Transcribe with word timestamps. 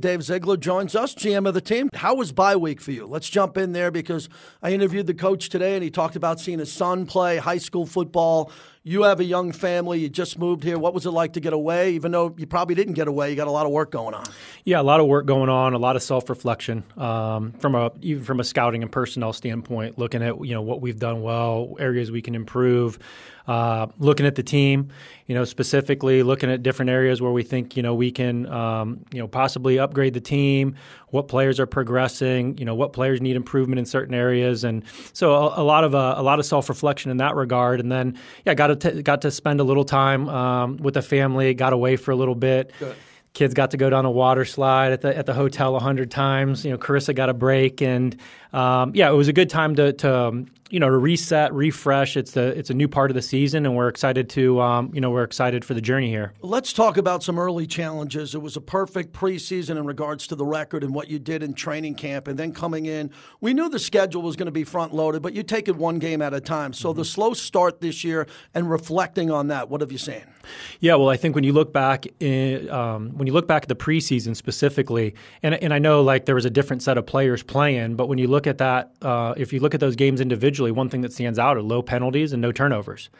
Dave 0.00 0.22
Ziegler 0.22 0.56
joins 0.56 0.94
us, 0.94 1.12
GM 1.12 1.48
of 1.48 1.54
the 1.54 1.60
team. 1.60 1.90
How 1.92 2.14
was 2.14 2.30
bye 2.30 2.54
week 2.54 2.80
for 2.80 2.92
you? 2.92 3.04
Let's 3.04 3.28
jump 3.28 3.58
in 3.58 3.72
there 3.72 3.90
because 3.90 4.28
I 4.62 4.70
interviewed 4.70 5.08
the 5.08 5.14
coach 5.14 5.48
today 5.48 5.74
and 5.74 5.82
he 5.82 5.90
talked 5.90 6.14
about 6.14 6.38
seeing 6.38 6.60
his 6.60 6.70
son 6.72 7.04
play 7.04 7.38
high 7.38 7.58
school 7.58 7.84
football. 7.84 8.52
You 8.88 9.02
have 9.02 9.20
a 9.20 9.24
young 9.24 9.52
family. 9.52 10.00
You 10.00 10.08
just 10.08 10.38
moved 10.38 10.64
here. 10.64 10.78
What 10.78 10.94
was 10.94 11.04
it 11.04 11.10
like 11.10 11.34
to 11.34 11.40
get 11.40 11.52
away? 11.52 11.92
Even 11.92 12.10
though 12.10 12.34
you 12.38 12.46
probably 12.46 12.74
didn't 12.74 12.94
get 12.94 13.06
away, 13.06 13.28
you 13.28 13.36
got 13.36 13.46
a 13.46 13.50
lot 13.50 13.66
of 13.66 13.72
work 13.72 13.90
going 13.90 14.14
on. 14.14 14.24
Yeah, 14.64 14.80
a 14.80 14.82
lot 14.82 14.98
of 14.98 15.06
work 15.06 15.26
going 15.26 15.50
on, 15.50 15.74
a 15.74 15.78
lot 15.78 15.94
of 15.94 16.02
self 16.02 16.30
reflection 16.30 16.84
um, 16.96 17.52
from 17.52 17.74
a 17.74 17.92
even 18.00 18.24
from 18.24 18.40
a 18.40 18.44
scouting 18.44 18.82
and 18.82 18.90
personnel 18.90 19.34
standpoint. 19.34 19.98
Looking 19.98 20.22
at 20.22 20.42
you 20.42 20.54
know 20.54 20.62
what 20.62 20.80
we've 20.80 20.98
done 20.98 21.20
well, 21.20 21.76
areas 21.78 22.10
we 22.10 22.22
can 22.22 22.34
improve. 22.34 22.98
Uh, 23.46 23.86
looking 23.98 24.26
at 24.26 24.34
the 24.34 24.42
team, 24.42 24.90
you 25.26 25.34
know, 25.34 25.44
specifically 25.44 26.22
looking 26.22 26.50
at 26.50 26.62
different 26.62 26.90
areas 26.90 27.22
where 27.22 27.32
we 27.32 27.42
think, 27.42 27.78
you 27.78 27.82
know, 27.82 27.94
we 27.94 28.10
can, 28.10 28.44
um, 28.52 29.02
you 29.10 29.18
know, 29.18 29.26
possibly 29.26 29.78
upgrade 29.78 30.12
the 30.12 30.20
team, 30.20 30.74
what 31.10 31.28
players 31.28 31.58
are 31.58 31.66
progressing, 31.66 32.56
you 32.58 32.64
know, 32.64 32.74
what 32.74 32.92
players 32.92 33.20
need 33.20 33.36
improvement 33.36 33.78
in 33.78 33.86
certain 33.86 34.14
areas, 34.14 34.64
and 34.64 34.84
so 35.12 35.34
a, 35.34 35.62
a 35.62 35.64
lot 35.64 35.84
of 35.84 35.94
uh, 35.94 36.14
a 36.16 36.22
lot 36.22 36.38
of 36.38 36.46
self 36.46 36.68
reflection 36.68 37.10
in 37.10 37.16
that 37.18 37.34
regard. 37.34 37.80
And 37.80 37.90
then, 37.90 38.18
yeah, 38.44 38.54
got 38.54 38.68
to 38.68 38.76
t- 38.76 39.02
got 39.02 39.22
to 39.22 39.30
spend 39.30 39.60
a 39.60 39.64
little 39.64 39.84
time 39.84 40.28
um, 40.28 40.76
with 40.78 40.94
the 40.94 41.02
family, 41.02 41.54
got 41.54 41.72
away 41.72 41.96
for 41.96 42.10
a 42.10 42.16
little 42.16 42.34
bit. 42.34 42.72
Good 42.78 42.96
kids 43.38 43.54
got 43.54 43.70
to 43.70 43.76
go 43.76 43.88
down 43.88 44.04
a 44.04 44.10
water 44.10 44.44
slide 44.44 44.92
at 44.92 45.00
the 45.00 45.16
at 45.16 45.26
the 45.26 45.34
hotel 45.34 45.76
a 45.76 45.80
hundred 45.80 46.10
times. 46.10 46.64
You 46.64 46.72
know, 46.72 46.78
Carissa 46.78 47.14
got 47.14 47.28
a 47.28 47.34
break, 47.34 47.80
and 47.80 48.16
um, 48.52 48.92
yeah, 48.94 49.08
it 49.08 49.14
was 49.14 49.28
a 49.28 49.32
good 49.32 49.48
time 49.48 49.76
to 49.76 49.92
to 49.92 50.16
um, 50.16 50.46
you 50.70 50.80
know 50.80 50.88
to 50.88 50.96
reset, 50.96 51.52
refresh. 51.52 52.16
It's 52.16 52.32
the 52.32 52.58
it's 52.58 52.70
a 52.70 52.74
new 52.74 52.88
part 52.88 53.10
of 53.10 53.14
the 53.14 53.22
season, 53.22 53.66
and 53.66 53.76
we're 53.76 53.88
excited 53.88 54.28
to 54.30 54.60
um, 54.60 54.90
you 54.92 55.00
know 55.00 55.10
we're 55.10 55.24
excited 55.24 55.64
for 55.64 55.74
the 55.74 55.80
journey 55.80 56.08
here. 56.08 56.32
Let's 56.40 56.72
talk 56.72 56.96
about 56.96 57.22
some 57.22 57.38
early 57.38 57.66
challenges. 57.66 58.34
It 58.34 58.42
was 58.42 58.56
a 58.56 58.60
perfect 58.60 59.12
preseason 59.12 59.76
in 59.76 59.86
regards 59.86 60.26
to 60.28 60.34
the 60.34 60.44
record 60.44 60.84
and 60.84 60.94
what 60.94 61.08
you 61.08 61.18
did 61.18 61.42
in 61.42 61.54
training 61.54 61.94
camp, 61.94 62.28
and 62.28 62.38
then 62.38 62.52
coming 62.52 62.86
in, 62.86 63.10
we 63.40 63.54
knew 63.54 63.68
the 63.68 63.78
schedule 63.78 64.22
was 64.22 64.36
going 64.36 64.46
to 64.46 64.52
be 64.52 64.64
front 64.64 64.94
loaded, 64.94 65.22
but 65.22 65.32
you 65.32 65.42
take 65.42 65.68
it 65.68 65.76
one 65.76 65.98
game 65.98 66.22
at 66.22 66.34
a 66.34 66.40
time. 66.40 66.72
So 66.72 66.90
mm-hmm. 66.90 66.98
the 66.98 67.04
slow 67.04 67.34
start 67.34 67.80
this 67.80 68.04
year, 68.04 68.26
and 68.54 68.70
reflecting 68.70 69.30
on 69.30 69.48
that, 69.48 69.68
what 69.68 69.80
have 69.80 69.92
you 69.92 69.98
seen? 69.98 70.24
Yeah, 70.80 70.94
well, 70.94 71.10
I 71.10 71.16
think 71.16 71.34
when 71.34 71.44
you 71.44 71.52
look 71.52 71.72
back 71.72 72.06
in, 72.20 72.70
um, 72.70 73.10
when 73.16 73.26
you 73.26 73.32
look 73.32 73.46
back 73.46 73.62
at 73.62 73.68
the 73.68 73.76
preseason 73.76 74.34
specifically, 74.34 75.14
and 75.42 75.54
and 75.54 75.74
I 75.74 75.78
know 75.78 76.02
like 76.02 76.26
there 76.26 76.34
was 76.34 76.44
a 76.44 76.50
different 76.50 76.82
set 76.82 76.98
of 76.98 77.06
players 77.06 77.42
playing, 77.42 77.96
but 77.96 78.08
when 78.08 78.18
you 78.18 78.28
look 78.28 78.46
at 78.46 78.58
that, 78.58 78.92
uh, 79.02 79.34
if 79.36 79.52
you 79.52 79.60
look 79.60 79.74
at 79.74 79.80
those 79.80 79.96
games 79.96 80.20
individually, 80.20 80.57
one 80.60 80.88
thing 80.88 81.02
that 81.02 81.12
stands 81.12 81.38
out 81.38 81.56
are 81.56 81.62
low 81.62 81.82
penalties 81.82 82.32
and 82.32 82.42
no 82.42 82.52
turnovers, 82.52 83.10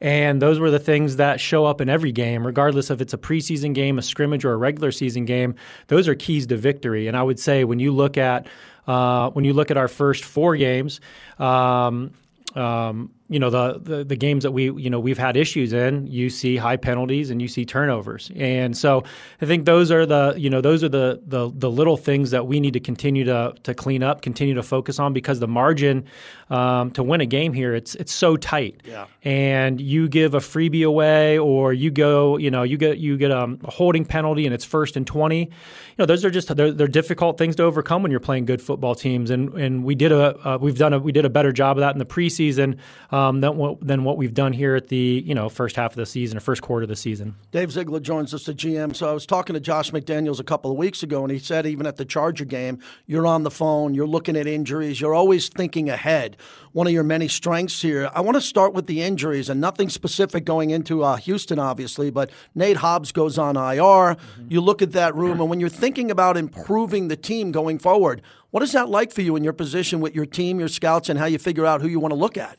and 0.00 0.40
those 0.40 0.58
were 0.58 0.70
the 0.70 0.78
things 0.78 1.16
that 1.16 1.40
show 1.40 1.64
up 1.64 1.80
in 1.80 1.88
every 1.88 2.12
game, 2.12 2.46
regardless 2.46 2.90
if 2.90 3.00
it's 3.00 3.14
a 3.14 3.18
preseason 3.18 3.74
game, 3.74 3.98
a 3.98 4.02
scrimmage, 4.02 4.44
or 4.44 4.52
a 4.52 4.56
regular 4.56 4.92
season 4.92 5.24
game. 5.24 5.54
Those 5.88 6.08
are 6.08 6.14
keys 6.14 6.46
to 6.48 6.56
victory, 6.56 7.08
and 7.08 7.16
I 7.16 7.22
would 7.22 7.38
say 7.38 7.64
when 7.64 7.78
you 7.78 7.92
look 7.92 8.16
at 8.16 8.46
uh, 8.86 9.30
when 9.30 9.44
you 9.44 9.52
look 9.52 9.70
at 9.70 9.76
our 9.76 9.88
first 9.88 10.24
four 10.24 10.56
games. 10.56 11.00
Um, 11.38 12.12
um, 12.54 13.10
you 13.28 13.38
know 13.38 13.50
the, 13.50 13.78
the, 13.80 14.04
the 14.04 14.16
games 14.16 14.42
that 14.42 14.52
we 14.52 14.70
you 14.72 14.88
know 14.88 15.00
we've 15.00 15.18
had 15.18 15.36
issues 15.36 15.72
in 15.72 16.06
you 16.06 16.30
see 16.30 16.56
high 16.56 16.76
penalties 16.76 17.30
and 17.30 17.42
you 17.42 17.48
see 17.48 17.64
turnovers. 17.64 18.30
And 18.36 18.76
so 18.76 19.04
I 19.40 19.46
think 19.46 19.64
those 19.64 19.90
are 19.90 20.06
the 20.06 20.34
you 20.36 20.48
know 20.50 20.60
those 20.60 20.84
are 20.84 20.88
the 20.88 21.20
the, 21.26 21.50
the 21.54 21.70
little 21.70 21.96
things 21.96 22.30
that 22.30 22.46
we 22.46 22.60
need 22.60 22.72
to 22.74 22.80
continue 22.80 23.24
to 23.24 23.54
to 23.62 23.74
clean 23.74 24.02
up 24.02 24.22
continue 24.22 24.54
to 24.54 24.62
focus 24.62 24.98
on 24.98 25.12
because 25.12 25.40
the 25.40 25.48
margin 25.48 26.04
um, 26.50 26.90
to 26.92 27.02
win 27.02 27.20
a 27.20 27.26
game 27.26 27.52
here 27.52 27.74
it's 27.74 27.94
it's 27.96 28.12
so 28.12 28.36
tight. 28.36 28.82
Yeah. 28.84 29.06
and 29.22 29.80
you 29.80 30.08
give 30.08 30.34
a 30.34 30.40
freebie 30.40 30.86
away 30.86 31.38
or 31.38 31.72
you 31.72 31.90
go 31.90 32.36
you 32.36 32.50
know 32.50 32.62
you 32.62 32.76
get 32.76 32.98
you 32.98 33.16
get 33.16 33.30
a 33.30 33.56
holding 33.64 34.04
penalty 34.04 34.46
and 34.46 34.54
it's 34.54 34.64
first 34.64 34.96
and 34.96 35.06
20 35.06 35.40
you 35.40 35.48
know 35.98 36.06
those 36.06 36.24
are 36.24 36.30
just 36.30 36.54
they're, 36.54 36.72
they're 36.72 36.88
difficult 36.88 37.38
things 37.38 37.56
to 37.56 37.62
overcome 37.62 38.02
when 38.02 38.10
you're 38.10 38.20
playing 38.20 38.44
good 38.44 38.60
football 38.60 38.94
teams. 38.94 39.30
And 39.30 39.52
and 39.54 39.84
we 39.84 39.94
did 39.94 40.12
a 40.12 40.36
uh, 40.46 40.58
we've 40.58 40.78
done 40.78 40.92
a 40.92 40.98
we 40.98 41.12
did 41.12 41.24
a 41.24 41.30
better 41.30 41.52
job 41.52 41.78
of 41.78 41.80
that 41.80 41.94
in 41.94 41.98
the 41.98 42.06
preseason 42.06 42.78
um, 43.10 43.15
than 43.16 43.56
what 43.56 43.80
than 43.80 44.04
what 44.04 44.16
we've 44.16 44.34
done 44.34 44.52
here 44.52 44.74
at 44.74 44.88
the 44.88 45.22
you 45.24 45.34
know 45.34 45.48
first 45.48 45.76
half 45.76 45.92
of 45.92 45.96
the 45.96 46.04
season 46.06 46.36
or 46.36 46.40
first 46.40 46.60
quarter 46.60 46.82
of 46.82 46.88
the 46.88 46.96
season. 46.96 47.34
Dave 47.50 47.70
Ziegler 47.70 48.00
joins 48.00 48.34
us, 48.34 48.44
the 48.44 48.52
GM. 48.52 48.94
So 48.94 49.08
I 49.08 49.12
was 49.12 49.26
talking 49.26 49.54
to 49.54 49.60
Josh 49.60 49.90
McDaniels 49.90 50.40
a 50.40 50.44
couple 50.44 50.70
of 50.70 50.76
weeks 50.76 51.02
ago, 51.02 51.22
and 51.22 51.30
he 51.30 51.38
said 51.38 51.66
even 51.66 51.86
at 51.86 51.96
the 51.96 52.04
Charger 52.04 52.44
game, 52.44 52.78
you're 53.06 53.26
on 53.26 53.42
the 53.42 53.50
phone, 53.50 53.94
you're 53.94 54.06
looking 54.06 54.36
at 54.36 54.46
injuries, 54.46 55.00
you're 55.00 55.14
always 55.14 55.48
thinking 55.48 55.88
ahead. 55.88 56.36
One 56.72 56.86
of 56.86 56.92
your 56.92 57.04
many 57.04 57.28
strengths 57.28 57.80
here. 57.80 58.10
I 58.12 58.20
want 58.20 58.34
to 58.34 58.40
start 58.42 58.74
with 58.74 58.86
the 58.86 59.00
injuries, 59.02 59.48
and 59.48 59.60
nothing 59.60 59.88
specific 59.88 60.44
going 60.44 60.70
into 60.70 61.02
uh, 61.02 61.16
Houston, 61.16 61.58
obviously, 61.58 62.10
but 62.10 62.30
Nate 62.54 62.76
Hobbs 62.76 63.12
goes 63.12 63.38
on 63.38 63.56
IR. 63.56 63.80
Mm-hmm. 63.80 64.46
You 64.50 64.60
look 64.60 64.82
at 64.82 64.92
that 64.92 65.14
room, 65.14 65.40
and 65.40 65.48
when 65.48 65.58
you're 65.58 65.70
thinking 65.70 66.10
about 66.10 66.36
improving 66.36 67.08
the 67.08 67.16
team 67.16 67.50
going 67.50 67.78
forward, 67.78 68.20
what 68.50 68.62
is 68.62 68.72
that 68.72 68.88
like 68.88 69.12
for 69.12 69.22
you 69.22 69.36
in 69.36 69.44
your 69.44 69.52
position 69.52 70.00
with 70.00 70.14
your 70.14 70.26
team, 70.26 70.58
your 70.58 70.68
scouts, 70.68 71.08
and 71.08 71.18
how 71.18 71.26
you 71.26 71.38
figure 71.38 71.64
out 71.64 71.80
who 71.80 71.88
you 71.88 72.00
want 72.00 72.12
to 72.12 72.18
look 72.18 72.36
at? 72.36 72.58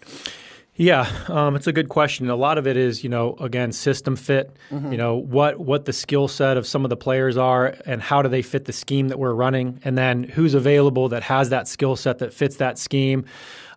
Yeah, 0.77 1.11
um, 1.27 1.55
it's 1.55 1.65
a 1.65 1.73
good 1.73 1.89
question. 1.89 2.29
A 2.29 2.35
lot 2.35 2.59
of 2.59 2.67
it 2.67 2.77
is, 2.77 3.03
you 3.03 3.09
know, 3.09 3.33
again, 3.39 3.71
system 3.71 4.15
fit. 4.15 4.55
Mm-hmm. 4.69 4.91
You 4.91 4.97
know, 4.97 5.15
what 5.15 5.59
what 5.59 5.85
the 5.85 5.93
skill 5.93 6.27
set 6.27 6.55
of 6.55 6.67
some 6.67 6.85
of 6.85 6.89
the 6.89 6.95
players 6.95 7.35
are, 7.35 7.75
and 7.88 7.99
how 7.99 8.21
do 8.21 8.29
they 8.29 8.43
fit 8.43 8.65
the 8.65 8.73
scheme 8.73 9.07
that 9.07 9.17
we're 9.17 9.33
running, 9.33 9.81
and 9.83 9.97
then 9.97 10.23
who's 10.23 10.53
available 10.53 11.09
that 11.09 11.23
has 11.23 11.49
that 11.49 11.67
skill 11.67 11.95
set 11.95 12.19
that 12.19 12.31
fits 12.31 12.57
that 12.57 12.77
scheme. 12.77 13.25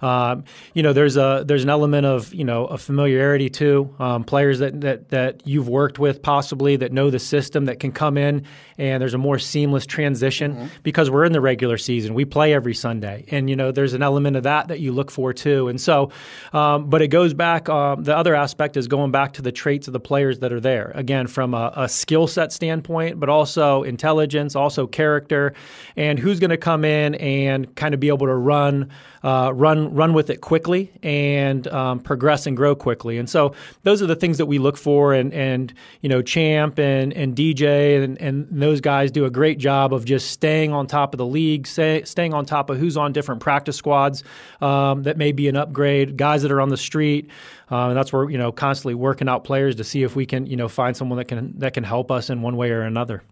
Um, 0.02 0.44
you 0.74 0.82
know, 0.82 0.92
there's 0.92 1.16
a 1.16 1.44
there's 1.46 1.64
an 1.64 1.70
element 1.70 2.06
of 2.06 2.32
you 2.34 2.44
know 2.44 2.66
a 2.66 2.78
familiarity 2.78 3.50
too. 3.50 3.94
Um, 3.98 4.24
players 4.24 4.58
that, 4.60 4.80
that 4.80 5.08
that 5.10 5.46
you've 5.46 5.68
worked 5.68 5.98
with 5.98 6.22
possibly 6.22 6.76
that 6.76 6.92
know 6.92 7.10
the 7.10 7.18
system 7.18 7.66
that 7.66 7.80
can 7.80 7.92
come 7.92 8.16
in 8.16 8.46
and 8.80 9.00
there's 9.00 9.12
a 9.12 9.18
more 9.18 9.38
seamless 9.38 9.84
transition 9.84 10.54
mm-hmm. 10.54 10.66
because 10.82 11.10
we're 11.10 11.26
in 11.26 11.32
the 11.32 11.40
regular 11.40 11.76
season. 11.76 12.14
We 12.14 12.24
play 12.24 12.54
every 12.54 12.72
Sunday, 12.72 13.26
and 13.30 13.50
you 13.50 13.54
know 13.54 13.72
there's 13.72 13.92
an 13.92 14.02
element 14.02 14.36
of 14.36 14.44
that 14.44 14.68
that 14.68 14.80
you 14.80 14.92
look 14.92 15.10
for 15.10 15.34
too. 15.34 15.68
And 15.68 15.78
so, 15.78 16.10
um, 16.54 16.88
but 16.88 17.02
it 17.02 17.08
goes 17.08 17.34
back. 17.34 17.68
Um, 17.68 18.04
the 18.04 18.16
other 18.16 18.34
aspect 18.34 18.78
is 18.78 18.88
going 18.88 19.10
back 19.10 19.34
to 19.34 19.42
the 19.42 19.52
traits 19.52 19.86
of 19.86 19.92
the 19.92 20.00
players 20.00 20.38
that 20.38 20.50
are 20.50 20.60
there. 20.60 20.92
Again, 20.94 21.26
from 21.26 21.52
a, 21.52 21.72
a 21.76 21.88
skill 21.90 22.26
set 22.26 22.52
standpoint, 22.52 23.20
but 23.20 23.28
also 23.28 23.82
intelligence, 23.82 24.56
also 24.56 24.86
character, 24.86 25.52
and 25.94 26.18
who's 26.18 26.40
going 26.40 26.50
to 26.50 26.56
come 26.56 26.82
in 26.82 27.16
and 27.16 27.74
kind 27.76 27.92
of 27.92 28.00
be 28.00 28.08
able 28.08 28.28
to 28.28 28.34
run 28.34 28.90
uh, 29.22 29.52
run 29.54 29.89
run 29.90 30.12
with 30.12 30.30
it 30.30 30.40
quickly 30.40 30.92
and 31.02 31.66
um, 31.68 32.00
progress 32.00 32.46
and 32.46 32.56
grow 32.56 32.74
quickly. 32.74 33.18
And 33.18 33.28
so 33.28 33.54
those 33.82 34.02
are 34.02 34.06
the 34.06 34.16
things 34.16 34.38
that 34.38 34.46
we 34.46 34.58
look 34.58 34.76
for. 34.76 35.14
And 35.14 35.32
and 35.32 35.72
you 36.00 36.08
know 36.08 36.22
Champ 36.22 36.78
and 36.78 37.12
and 37.12 37.34
DJ 37.36 38.02
and, 38.02 38.20
and 38.20 38.46
those 38.50 38.80
guys 38.80 39.10
do 39.10 39.24
a 39.24 39.30
great 39.30 39.58
job 39.58 39.92
of 39.92 40.04
just 40.04 40.30
staying 40.30 40.72
on 40.72 40.86
top 40.86 41.14
of 41.14 41.18
the 41.18 41.26
league, 41.26 41.66
staying 41.66 42.34
on 42.34 42.46
top 42.46 42.70
of 42.70 42.78
who's 42.78 42.96
on 42.96 43.12
different 43.12 43.40
practice 43.40 43.76
squads 43.76 44.24
um, 44.60 45.02
that 45.02 45.16
may 45.16 45.32
be 45.32 45.48
an 45.48 45.56
upgrade, 45.56 46.16
guys 46.16 46.42
that 46.42 46.52
are 46.52 46.60
on 46.60 46.68
the 46.68 46.76
street. 46.76 47.30
Uh, 47.70 47.88
and 47.88 47.96
that's 47.96 48.12
where 48.12 48.28
you 48.28 48.38
know 48.38 48.50
constantly 48.52 48.94
working 48.94 49.28
out 49.28 49.44
players 49.44 49.76
to 49.76 49.84
see 49.84 50.02
if 50.02 50.16
we 50.16 50.26
can 50.26 50.46
you 50.46 50.56
know 50.56 50.68
find 50.68 50.96
someone 50.96 51.18
that 51.18 51.26
can 51.26 51.52
that 51.58 51.74
can 51.74 51.84
help 51.84 52.10
us 52.10 52.30
in 52.30 52.42
one 52.42 52.56
way 52.56 52.70
or 52.70 52.82
another. 52.82 53.22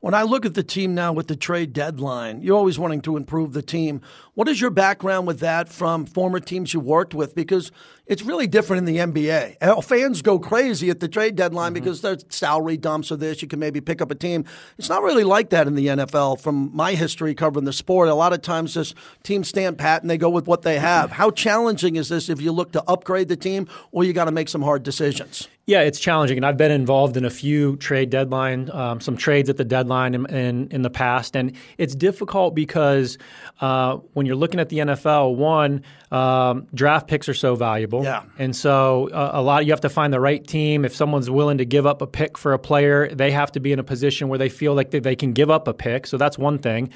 When 0.00 0.14
I 0.14 0.22
look 0.22 0.46
at 0.46 0.54
the 0.54 0.62
team 0.62 0.94
now 0.94 1.12
with 1.12 1.28
the 1.28 1.36
trade 1.36 1.72
deadline, 1.72 2.40
you're 2.42 2.56
always 2.56 2.78
wanting 2.78 3.00
to 3.02 3.16
improve 3.16 3.52
the 3.52 3.62
team. 3.62 4.00
What 4.34 4.48
is 4.48 4.60
your 4.60 4.70
background 4.70 5.26
with 5.26 5.40
that 5.40 5.68
from 5.68 6.06
former 6.08 6.40
teams 6.40 6.74
you 6.74 6.80
worked 6.80 7.14
with? 7.14 7.34
Because 7.34 7.70
it's 8.06 8.22
really 8.22 8.46
different 8.46 8.88
in 8.88 9.12
the 9.12 9.22
NBA. 9.22 9.84
Fans 9.84 10.22
go 10.22 10.38
crazy 10.38 10.90
at 10.90 11.00
the 11.00 11.08
trade 11.08 11.36
deadline 11.36 11.72
mm-hmm. 11.72 11.82
because 11.82 12.00
there's 12.00 12.24
salary 12.28 12.76
dumps 12.76 13.12
or 13.12 13.16
this. 13.16 13.42
You 13.42 13.48
can 13.48 13.58
maybe 13.58 13.80
pick 13.80 14.00
up 14.00 14.10
a 14.10 14.14
team. 14.14 14.44
It's 14.78 14.88
not 14.88 15.02
really 15.02 15.24
like 15.24 15.50
that 15.50 15.66
in 15.66 15.74
the 15.74 15.86
NFL. 15.86 16.40
From 16.40 16.74
my 16.74 16.94
history 16.94 17.34
covering 17.34 17.64
the 17.64 17.72
sport, 17.72 18.08
a 18.08 18.14
lot 18.14 18.32
of 18.32 18.42
times 18.42 18.74
this 18.74 18.94
teams 19.22 19.48
stand 19.48 19.78
pat 19.78 20.02
and 20.02 20.10
they 20.10 20.18
go 20.18 20.30
with 20.30 20.46
what 20.46 20.62
they 20.62 20.78
have. 20.78 21.12
How 21.12 21.30
challenging 21.30 21.96
is 21.96 22.08
this 22.08 22.28
if 22.28 22.40
you 22.40 22.52
look 22.52 22.72
to 22.72 22.82
upgrade 22.88 23.28
the 23.28 23.36
team 23.36 23.68
or 23.92 24.04
you 24.04 24.12
got 24.12 24.24
to 24.24 24.32
make 24.32 24.48
some 24.48 24.62
hard 24.62 24.82
decisions? 24.82 25.48
Yeah, 25.68 25.82
it's 25.82 26.00
challenging, 26.00 26.38
and 26.38 26.46
I've 26.46 26.56
been 26.56 26.70
involved 26.70 27.18
in 27.18 27.26
a 27.26 27.30
few 27.30 27.76
trade 27.76 28.08
deadline, 28.08 28.70
um, 28.70 29.02
some 29.02 29.18
trades 29.18 29.50
at 29.50 29.58
the 29.58 29.66
deadline 29.66 30.14
in, 30.14 30.24
in, 30.34 30.68
in, 30.70 30.80
the 30.80 30.88
past, 30.88 31.36
and 31.36 31.52
it's 31.76 31.94
difficult 31.94 32.54
because 32.54 33.18
uh, 33.60 33.96
when 34.14 34.24
you're 34.24 34.34
looking 34.34 34.60
at 34.60 34.70
the 34.70 34.78
NFL, 34.78 35.36
one 35.36 35.82
um, 36.10 36.66
draft 36.72 37.06
picks 37.06 37.28
are 37.28 37.34
so 37.34 37.54
valuable, 37.54 38.02
yeah, 38.02 38.22
and 38.38 38.56
so 38.56 39.10
uh, 39.10 39.32
a 39.34 39.42
lot 39.42 39.66
you 39.66 39.72
have 39.72 39.82
to 39.82 39.90
find 39.90 40.10
the 40.10 40.20
right 40.20 40.46
team. 40.46 40.86
If 40.86 40.96
someone's 40.96 41.28
willing 41.28 41.58
to 41.58 41.66
give 41.66 41.84
up 41.84 42.00
a 42.00 42.06
pick 42.06 42.38
for 42.38 42.54
a 42.54 42.58
player, 42.58 43.14
they 43.14 43.30
have 43.30 43.52
to 43.52 43.60
be 43.60 43.70
in 43.70 43.78
a 43.78 43.84
position 43.84 44.28
where 44.28 44.38
they 44.38 44.48
feel 44.48 44.72
like 44.72 44.90
they, 44.90 45.00
they 45.00 45.16
can 45.16 45.34
give 45.34 45.50
up 45.50 45.68
a 45.68 45.74
pick. 45.74 46.06
So 46.06 46.16
that's 46.16 46.38
one 46.38 46.60
thing. 46.60 46.90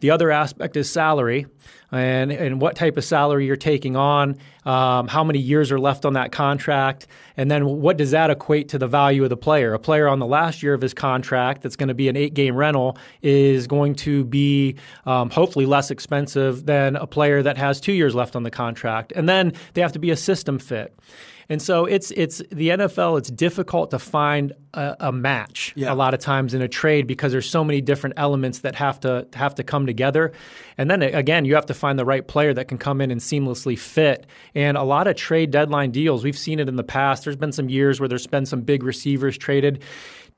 The 0.00 0.10
other 0.10 0.30
aspect 0.30 0.76
is 0.76 0.90
salary 0.90 1.46
and, 1.92 2.30
and 2.30 2.60
what 2.60 2.76
type 2.76 2.96
of 2.96 3.04
salary 3.04 3.46
you're 3.46 3.56
taking 3.56 3.96
on, 3.96 4.38
um, 4.64 5.08
how 5.08 5.24
many 5.24 5.38
years 5.38 5.72
are 5.72 5.78
left 5.78 6.04
on 6.04 6.12
that 6.14 6.32
contract, 6.32 7.06
and 7.36 7.50
then 7.50 7.64
what 7.64 7.96
does 7.96 8.10
that 8.12 8.30
equate 8.30 8.68
to 8.70 8.78
the 8.78 8.86
value 8.86 9.24
of 9.24 9.30
the 9.30 9.36
player? 9.36 9.74
A 9.74 9.78
player 9.78 10.08
on 10.08 10.18
the 10.18 10.26
last 10.26 10.62
year 10.62 10.74
of 10.74 10.80
his 10.80 10.94
contract 10.94 11.62
that's 11.62 11.76
going 11.76 11.88
to 11.88 11.94
be 11.94 12.08
an 12.08 12.16
eight 12.16 12.34
game 12.34 12.54
rental 12.54 12.96
is 13.22 13.66
going 13.66 13.94
to 13.96 14.24
be 14.24 14.76
um, 15.06 15.30
hopefully 15.30 15.66
less 15.66 15.90
expensive 15.90 16.66
than 16.66 16.96
a 16.96 17.06
player 17.06 17.42
that 17.42 17.56
has 17.56 17.80
two 17.80 17.92
years 17.92 18.14
left 18.14 18.36
on 18.36 18.42
the 18.42 18.50
contract. 18.50 19.12
And 19.16 19.28
then 19.28 19.52
they 19.74 19.80
have 19.80 19.92
to 19.92 19.98
be 19.98 20.10
a 20.10 20.16
system 20.16 20.58
fit. 20.58 20.96
And 21.50 21.60
so 21.60 21.84
it's 21.84 22.10
it's 22.12 22.38
the 22.50 22.68
NFL. 22.70 23.18
It's 23.18 23.30
difficult 23.30 23.90
to 23.90 23.98
find 23.98 24.52
a, 24.72 24.96
a 25.00 25.12
match 25.12 25.72
Yeah. 25.76 25.92
a 25.92 25.94
lot 25.96 26.14
of 26.14 26.20
times 26.20 26.54
in 26.54 26.62
a 26.62 26.68
trade 26.68 27.06
because 27.08 27.32
there's 27.32 27.50
so 27.50 27.64
many 27.64 27.80
different 27.80 28.14
elements 28.16 28.60
that 28.60 28.76
have 28.76 29.00
to 29.00 29.26
have 29.34 29.56
to 29.56 29.64
come 29.64 29.84
together. 29.84 30.32
And 30.78 30.88
then 30.90 31.02
again, 31.02 31.44
you 31.44 31.56
have 31.56 31.66
to 31.66 31.74
find 31.74 31.98
the 31.98 32.04
right 32.04 32.26
player 32.26 32.54
that 32.54 32.68
can 32.68 32.78
come 32.78 33.00
in 33.00 33.10
and 33.10 33.20
seamlessly 33.20 33.76
fit. 33.78 34.26
And 34.54 34.76
a 34.76 34.84
lot 34.84 35.08
of 35.08 35.16
trade 35.16 35.50
deadline 35.50 35.90
deals, 35.90 36.22
we've 36.24 36.38
seen 36.38 36.60
it 36.60 36.68
in 36.68 36.76
the 36.76 36.84
past. 36.84 37.24
There's 37.24 37.36
been 37.36 37.52
some 37.52 37.68
years 37.68 37.98
where 38.00 38.08
there's 38.08 38.28
been 38.28 38.46
some 38.46 38.60
big 38.62 38.82
receivers 38.84 39.36
traded 39.36 39.82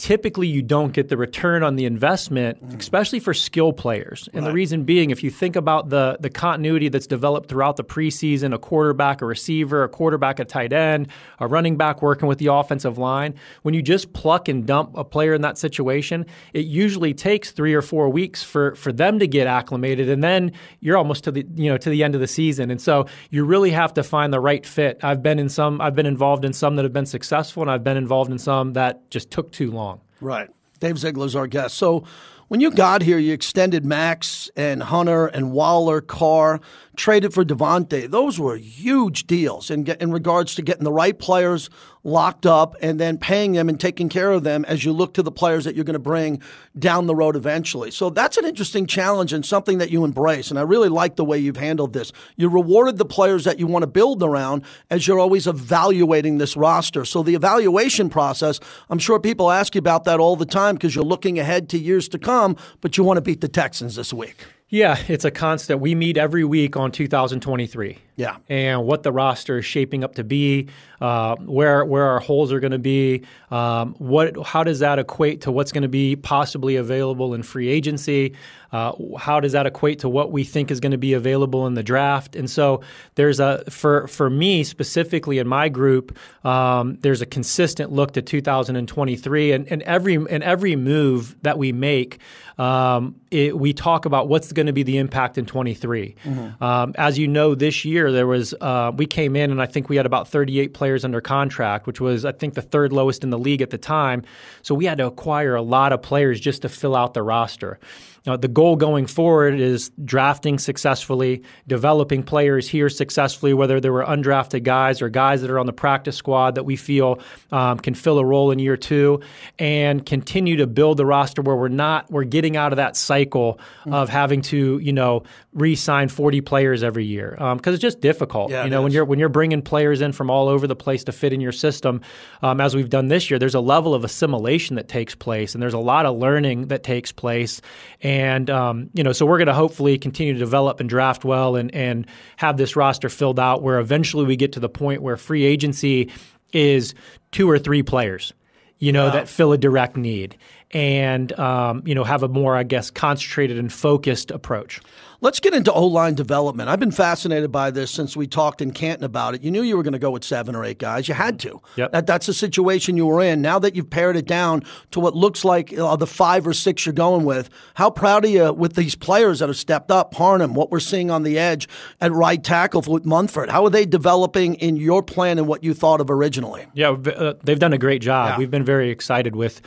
typically 0.02 0.48
you 0.48 0.62
don't 0.62 0.92
get 0.92 1.08
the 1.08 1.16
return 1.16 1.62
on 1.62 1.76
the 1.76 1.84
investment, 1.84 2.60
mm. 2.60 2.76
especially 2.76 3.20
for 3.20 3.32
skill 3.32 3.72
players. 3.72 4.28
And 4.32 4.44
the 4.44 4.50
reason 4.50 4.82
being, 4.82 5.10
if 5.10 5.22
you 5.22 5.30
think 5.30 5.54
about 5.54 5.90
the 5.90 6.16
the 6.18 6.28
continuity 6.28 6.88
that's 6.88 7.06
developed 7.06 7.48
throughout 7.48 7.76
the 7.76 7.84
preseason, 7.84 8.52
a 8.52 8.58
quarterback, 8.58 9.22
a 9.22 9.26
receiver, 9.26 9.84
a 9.84 9.88
quarterback, 9.88 10.40
a 10.40 10.44
tight 10.44 10.72
end, 10.72 11.06
a 11.38 11.46
running 11.46 11.76
back 11.76 12.02
working 12.02 12.26
with 12.26 12.38
the 12.38 12.48
offensive 12.48 12.98
line, 12.98 13.34
when 13.62 13.74
you 13.74 13.80
just 13.80 14.12
pluck 14.12 14.48
and 14.48 14.66
dump 14.66 14.90
a 14.96 15.04
player 15.04 15.34
in 15.34 15.42
that 15.42 15.56
situation, 15.56 16.26
it 16.52 16.66
usually 16.66 17.14
takes 17.14 17.52
three 17.52 17.72
or 17.72 17.80
four 17.80 18.08
weeks 18.08 18.42
for 18.42 18.74
for 18.74 18.92
them 18.92 19.20
to 19.20 19.28
get 19.28 19.46
acclimated, 19.46 20.08
and 20.08 20.24
then 20.24 20.50
you're 20.80 20.96
almost 20.96 21.22
to 21.22 21.30
the 21.30 21.46
you 21.54 21.70
know 21.70 21.78
to 21.78 21.90
the 21.90 22.02
end 22.02 22.16
of 22.16 22.20
the 22.20 22.26
season. 22.26 22.72
And 22.72 22.80
so 22.80 23.06
you 23.30 23.44
really 23.44 23.70
have 23.70 23.94
to 23.94 24.02
find 24.02 24.32
the 24.32 24.40
right 24.40 24.66
fit. 24.66 24.98
I've 25.04 25.22
been 25.22 25.38
in 25.38 25.48
some, 25.48 25.80
I've 25.80 25.94
been 25.94 26.06
involved 26.06 26.44
in 26.44 26.52
some 26.52 26.74
that 26.74 26.82
have 26.82 26.92
been 26.92 27.06
successful, 27.06 27.62
and 27.62 27.70
I've 27.70 27.84
been 27.84 27.96
involved 27.96 28.32
in 28.32 28.38
some 28.38 28.72
that 28.72 29.08
just 29.08 29.30
took 29.30 29.52
too 29.52 29.70
long. 29.70 29.91
Right. 30.22 30.48
Dave 30.78 30.98
Ziegler's 30.98 31.36
our 31.36 31.46
guest. 31.46 31.76
So 31.76 32.04
when 32.48 32.60
you 32.60 32.70
got 32.70 33.02
here, 33.02 33.18
you 33.18 33.32
extended 33.32 33.84
Max 33.84 34.50
and 34.56 34.82
Hunter 34.82 35.26
and 35.26 35.52
Waller, 35.52 36.00
Carr, 36.00 36.60
traded 36.96 37.32
for 37.32 37.44
Davante. 37.44 38.10
Those 38.10 38.38
were 38.38 38.56
huge 38.56 39.26
deals 39.26 39.70
in, 39.70 39.86
in 39.86 40.12
regards 40.12 40.54
to 40.56 40.62
getting 40.62 40.84
the 40.84 40.92
right 40.92 41.18
players 41.18 41.70
locked 42.04 42.46
up 42.46 42.74
and 42.82 42.98
then 42.98 43.16
paying 43.16 43.52
them 43.52 43.68
and 43.68 43.78
taking 43.78 44.08
care 44.08 44.30
of 44.32 44.42
them 44.42 44.64
as 44.66 44.84
you 44.84 44.92
look 44.92 45.14
to 45.14 45.22
the 45.22 45.30
players 45.30 45.64
that 45.64 45.74
you're 45.74 45.84
going 45.84 45.94
to 45.94 46.00
bring 46.00 46.42
down 46.78 47.06
the 47.06 47.14
road 47.14 47.36
eventually. 47.36 47.90
So 47.90 48.10
that's 48.10 48.36
an 48.36 48.44
interesting 48.44 48.86
challenge 48.86 49.32
and 49.32 49.46
something 49.46 49.78
that 49.78 49.90
you 49.90 50.04
embrace. 50.04 50.50
And 50.50 50.58
I 50.58 50.62
really 50.62 50.88
like 50.88 51.16
the 51.16 51.24
way 51.24 51.38
you've 51.38 51.56
handled 51.56 51.92
this. 51.92 52.12
You 52.36 52.48
rewarded 52.48 52.98
the 52.98 53.04
players 53.04 53.44
that 53.44 53.58
you 53.58 53.66
want 53.66 53.84
to 53.84 53.86
build 53.86 54.22
around 54.22 54.64
as 54.90 55.06
you're 55.06 55.20
always 55.20 55.46
evaluating 55.46 56.38
this 56.38 56.56
roster. 56.56 57.04
So 57.04 57.22
the 57.22 57.34
evaluation 57.34 58.10
process, 58.10 58.58
I'm 58.90 58.98
sure 58.98 59.20
people 59.20 59.50
ask 59.50 59.74
you 59.74 59.78
about 59.78 60.04
that 60.04 60.20
all 60.20 60.36
the 60.36 60.46
time 60.46 60.74
because 60.74 60.94
you're 60.94 61.04
looking 61.04 61.38
ahead 61.38 61.68
to 61.70 61.78
years 61.78 62.08
to 62.08 62.18
come, 62.18 62.56
but 62.80 62.98
you 62.98 63.04
want 63.04 63.18
to 63.18 63.22
beat 63.22 63.40
the 63.40 63.48
Texans 63.48 63.96
this 63.96 64.12
week. 64.12 64.44
Yeah, 64.72 64.98
it's 65.06 65.26
a 65.26 65.30
constant. 65.30 65.80
We 65.80 65.94
meet 65.94 66.16
every 66.16 66.44
week 66.44 66.78
on 66.78 66.92
2023. 66.92 67.98
Yeah. 68.16 68.36
and 68.48 68.84
what 68.84 69.02
the 69.02 69.12
roster 69.12 69.58
is 69.58 69.64
shaping 69.64 70.04
up 70.04 70.16
to 70.16 70.24
be, 70.24 70.68
uh, 71.00 71.36
where 71.36 71.84
where 71.84 72.04
our 72.04 72.20
holes 72.20 72.52
are 72.52 72.60
going 72.60 72.72
to 72.72 72.78
be, 72.78 73.22
um, 73.50 73.94
what 73.98 74.36
how 74.46 74.64
does 74.64 74.80
that 74.80 74.98
equate 74.98 75.42
to 75.42 75.52
what's 75.52 75.72
going 75.72 75.82
to 75.82 75.88
be 75.88 76.16
possibly 76.16 76.76
available 76.76 77.34
in 77.34 77.42
free 77.42 77.68
agency? 77.68 78.34
Uh, 78.72 78.92
how 79.18 79.38
does 79.38 79.52
that 79.52 79.66
equate 79.66 79.98
to 79.98 80.08
what 80.08 80.32
we 80.32 80.44
think 80.44 80.70
is 80.70 80.80
going 80.80 80.92
to 80.92 80.98
be 80.98 81.12
available 81.12 81.66
in 81.66 81.74
the 81.74 81.82
draft? 81.82 82.34
And 82.36 82.48
so 82.48 82.82
there's 83.16 83.38
a 83.40 83.64
for 83.70 84.06
for 84.08 84.30
me 84.30 84.64
specifically 84.64 85.38
in 85.38 85.46
my 85.46 85.68
group, 85.68 86.16
um, 86.44 86.96
there's 87.00 87.20
a 87.20 87.26
consistent 87.26 87.92
look 87.92 88.12
to 88.12 88.22
2023, 88.22 89.52
and, 89.52 89.70
and 89.70 89.82
every 89.82 90.14
and 90.14 90.42
every 90.42 90.76
move 90.76 91.36
that 91.42 91.58
we 91.58 91.72
make. 91.72 92.18
Um, 92.58 93.16
it, 93.30 93.58
we 93.58 93.72
talk 93.72 94.04
about 94.04 94.28
what's 94.28 94.52
going 94.52 94.66
to 94.66 94.74
be 94.74 94.82
the 94.82 94.98
impact 94.98 95.38
in 95.38 95.46
23. 95.46 96.14
Um, 96.60 96.92
as 96.96 97.18
you 97.18 97.26
know, 97.26 97.54
this 97.54 97.84
year 97.84 98.01
there 98.10 98.26
was 98.26 98.54
uh, 98.60 98.90
we 98.96 99.06
came 99.06 99.36
in 99.36 99.50
and 99.50 99.62
I 99.62 99.66
think 99.66 99.88
we 99.88 99.96
had 99.96 100.06
about 100.06 100.28
38 100.28 100.74
players 100.74 101.04
under 101.04 101.20
contract, 101.20 101.86
which 101.86 102.00
was 102.00 102.24
I 102.24 102.32
think 102.32 102.54
the 102.54 102.62
third 102.62 102.92
lowest 102.92 103.22
in 103.22 103.30
the 103.30 103.38
league 103.38 103.62
at 103.62 103.70
the 103.70 103.78
time. 103.78 104.22
So 104.62 104.74
we 104.74 104.86
had 104.86 104.98
to 104.98 105.06
acquire 105.06 105.54
a 105.54 105.62
lot 105.62 105.92
of 105.92 106.02
players 106.02 106.40
just 106.40 106.62
to 106.62 106.68
fill 106.68 106.96
out 106.96 107.14
the 107.14 107.22
roster. 107.22 107.78
Uh, 108.26 108.36
the 108.36 108.48
goal 108.48 108.76
going 108.76 109.06
forward 109.06 109.58
is 109.58 109.90
drafting 110.04 110.58
successfully, 110.58 111.42
developing 111.66 112.22
players 112.22 112.68
here 112.68 112.88
successfully, 112.88 113.52
whether 113.52 113.80
they 113.80 113.90
were 113.90 114.04
undrafted 114.04 114.62
guys 114.62 115.02
or 115.02 115.08
guys 115.08 115.42
that 115.42 115.50
are 115.50 115.58
on 115.58 115.66
the 115.66 115.72
practice 115.72 116.16
squad 116.16 116.54
that 116.54 116.62
we 116.62 116.76
feel 116.76 117.18
um, 117.50 117.78
can 117.78 117.94
fill 117.94 118.18
a 118.18 118.24
role 118.24 118.52
in 118.52 118.60
year 118.60 118.76
two, 118.76 119.20
and 119.58 120.06
continue 120.06 120.56
to 120.56 120.68
build 120.68 120.98
the 120.98 121.06
roster 121.06 121.42
where 121.42 121.56
we're 121.56 121.68
not 121.68 122.08
we're 122.12 122.22
getting 122.22 122.56
out 122.56 122.72
of 122.72 122.76
that 122.76 122.96
cycle 122.96 123.58
of 123.86 124.08
having 124.08 124.40
to 124.40 124.78
you 124.78 124.92
know 124.92 125.24
re-sign 125.52 126.08
40 126.08 126.40
players 126.42 126.82
every 126.82 127.04
year 127.04 127.36
because 127.56 127.74
it's 127.74 127.82
just 127.82 128.00
difficult. 128.00 128.52
Yeah, 128.52 128.64
you 128.64 128.70
know 128.70 128.82
when 128.82 128.92
you're 128.92 129.04
when 129.04 129.18
you're 129.18 129.28
bringing 129.28 129.62
players 129.62 130.00
in 130.00 130.12
from 130.12 130.30
all 130.30 130.48
over 130.48 130.68
the 130.68 130.76
place 130.76 131.02
to 131.04 131.12
fit 131.12 131.32
in 131.32 131.40
your 131.40 131.52
system, 131.52 132.00
um, 132.42 132.60
as 132.60 132.76
we've 132.76 132.90
done 132.90 133.08
this 133.08 133.30
year, 133.30 133.40
there's 133.40 133.56
a 133.56 133.60
level 133.60 133.94
of 133.94 134.04
assimilation 134.04 134.76
that 134.76 134.86
takes 134.86 135.16
place, 135.16 135.54
and 135.54 135.62
there's 135.62 135.74
a 135.74 135.78
lot 135.78 136.06
of 136.06 136.16
learning 136.16 136.68
that 136.68 136.84
takes 136.84 137.10
place. 137.10 137.60
And 138.00 138.11
um, 138.50 138.90
you 138.94 139.04
know, 139.04 139.12
so 139.12 139.26
we're 139.26 139.38
going 139.38 139.46
to 139.46 139.54
hopefully 139.54 139.98
continue 139.98 140.32
to 140.32 140.38
develop 140.38 140.80
and 140.80 140.88
draft 140.88 141.24
well, 141.24 141.56
and 141.56 141.74
and 141.74 142.06
have 142.36 142.56
this 142.56 142.76
roster 142.76 143.08
filled 143.08 143.38
out 143.38 143.62
where 143.62 143.78
eventually 143.78 144.24
we 144.24 144.36
get 144.36 144.52
to 144.52 144.60
the 144.60 144.68
point 144.68 145.02
where 145.02 145.16
free 145.16 145.44
agency 145.44 146.10
is 146.52 146.94
two 147.30 147.48
or 147.48 147.58
three 147.58 147.82
players, 147.82 148.32
you 148.78 148.92
know, 148.92 149.10
that 149.10 149.28
fill 149.28 149.52
a 149.52 149.58
direct 149.58 149.96
need, 149.96 150.36
and 150.72 151.38
um, 151.38 151.82
you 151.84 151.94
know 151.94 152.04
have 152.04 152.22
a 152.22 152.28
more, 152.28 152.56
I 152.56 152.62
guess, 152.62 152.90
concentrated 152.90 153.58
and 153.58 153.72
focused 153.72 154.30
approach. 154.30 154.80
Let's 155.22 155.38
get 155.38 155.54
into 155.54 155.72
O 155.72 155.86
line 155.86 156.14
development. 156.14 156.68
I've 156.68 156.80
been 156.80 156.90
fascinated 156.90 157.52
by 157.52 157.70
this 157.70 157.92
since 157.92 158.16
we 158.16 158.26
talked 158.26 158.60
in 158.60 158.72
Canton 158.72 159.04
about 159.04 159.36
it. 159.36 159.42
You 159.42 159.52
knew 159.52 159.62
you 159.62 159.76
were 159.76 159.84
going 159.84 159.92
to 159.92 160.00
go 160.00 160.10
with 160.10 160.24
seven 160.24 160.56
or 160.56 160.64
eight 160.64 160.78
guys. 160.78 161.06
You 161.06 161.14
had 161.14 161.38
to. 161.40 161.60
Yep. 161.76 161.92
That, 161.92 162.06
that's 162.08 162.26
the 162.26 162.34
situation 162.34 162.96
you 162.96 163.06
were 163.06 163.22
in. 163.22 163.40
Now 163.40 163.60
that 163.60 163.76
you've 163.76 163.88
pared 163.88 164.16
it 164.16 164.26
down 164.26 164.64
to 164.90 164.98
what 164.98 165.14
looks 165.14 165.44
like 165.44 165.78
uh, 165.78 165.94
the 165.94 166.08
five 166.08 166.44
or 166.44 166.52
six 166.52 166.84
you're 166.84 166.92
going 166.92 167.24
with, 167.24 167.50
how 167.74 167.88
proud 167.88 168.24
are 168.24 168.28
you 168.28 168.52
with 168.52 168.74
these 168.74 168.96
players 168.96 169.38
that 169.38 169.48
have 169.48 169.56
stepped 169.56 169.92
up? 169.92 170.10
Parham, 170.10 170.54
what 170.54 170.72
we're 170.72 170.80
seeing 170.80 171.08
on 171.08 171.22
the 171.22 171.38
edge 171.38 171.68
at 172.00 172.10
right 172.10 172.42
tackle 172.42 172.82
with 172.88 173.06
Munford. 173.06 173.48
How 173.48 173.64
are 173.64 173.70
they 173.70 173.86
developing 173.86 174.54
in 174.56 174.76
your 174.76 175.04
plan 175.04 175.38
and 175.38 175.46
what 175.46 175.62
you 175.62 175.72
thought 175.72 176.00
of 176.00 176.10
originally? 176.10 176.66
Yeah, 176.74 176.90
uh, 176.90 177.34
they've 177.44 177.60
done 177.60 177.72
a 177.72 177.78
great 177.78 178.02
job. 178.02 178.30
Yeah. 178.30 178.38
We've 178.38 178.50
been 178.50 178.64
very 178.64 178.90
excited 178.90 179.36
with 179.36 179.62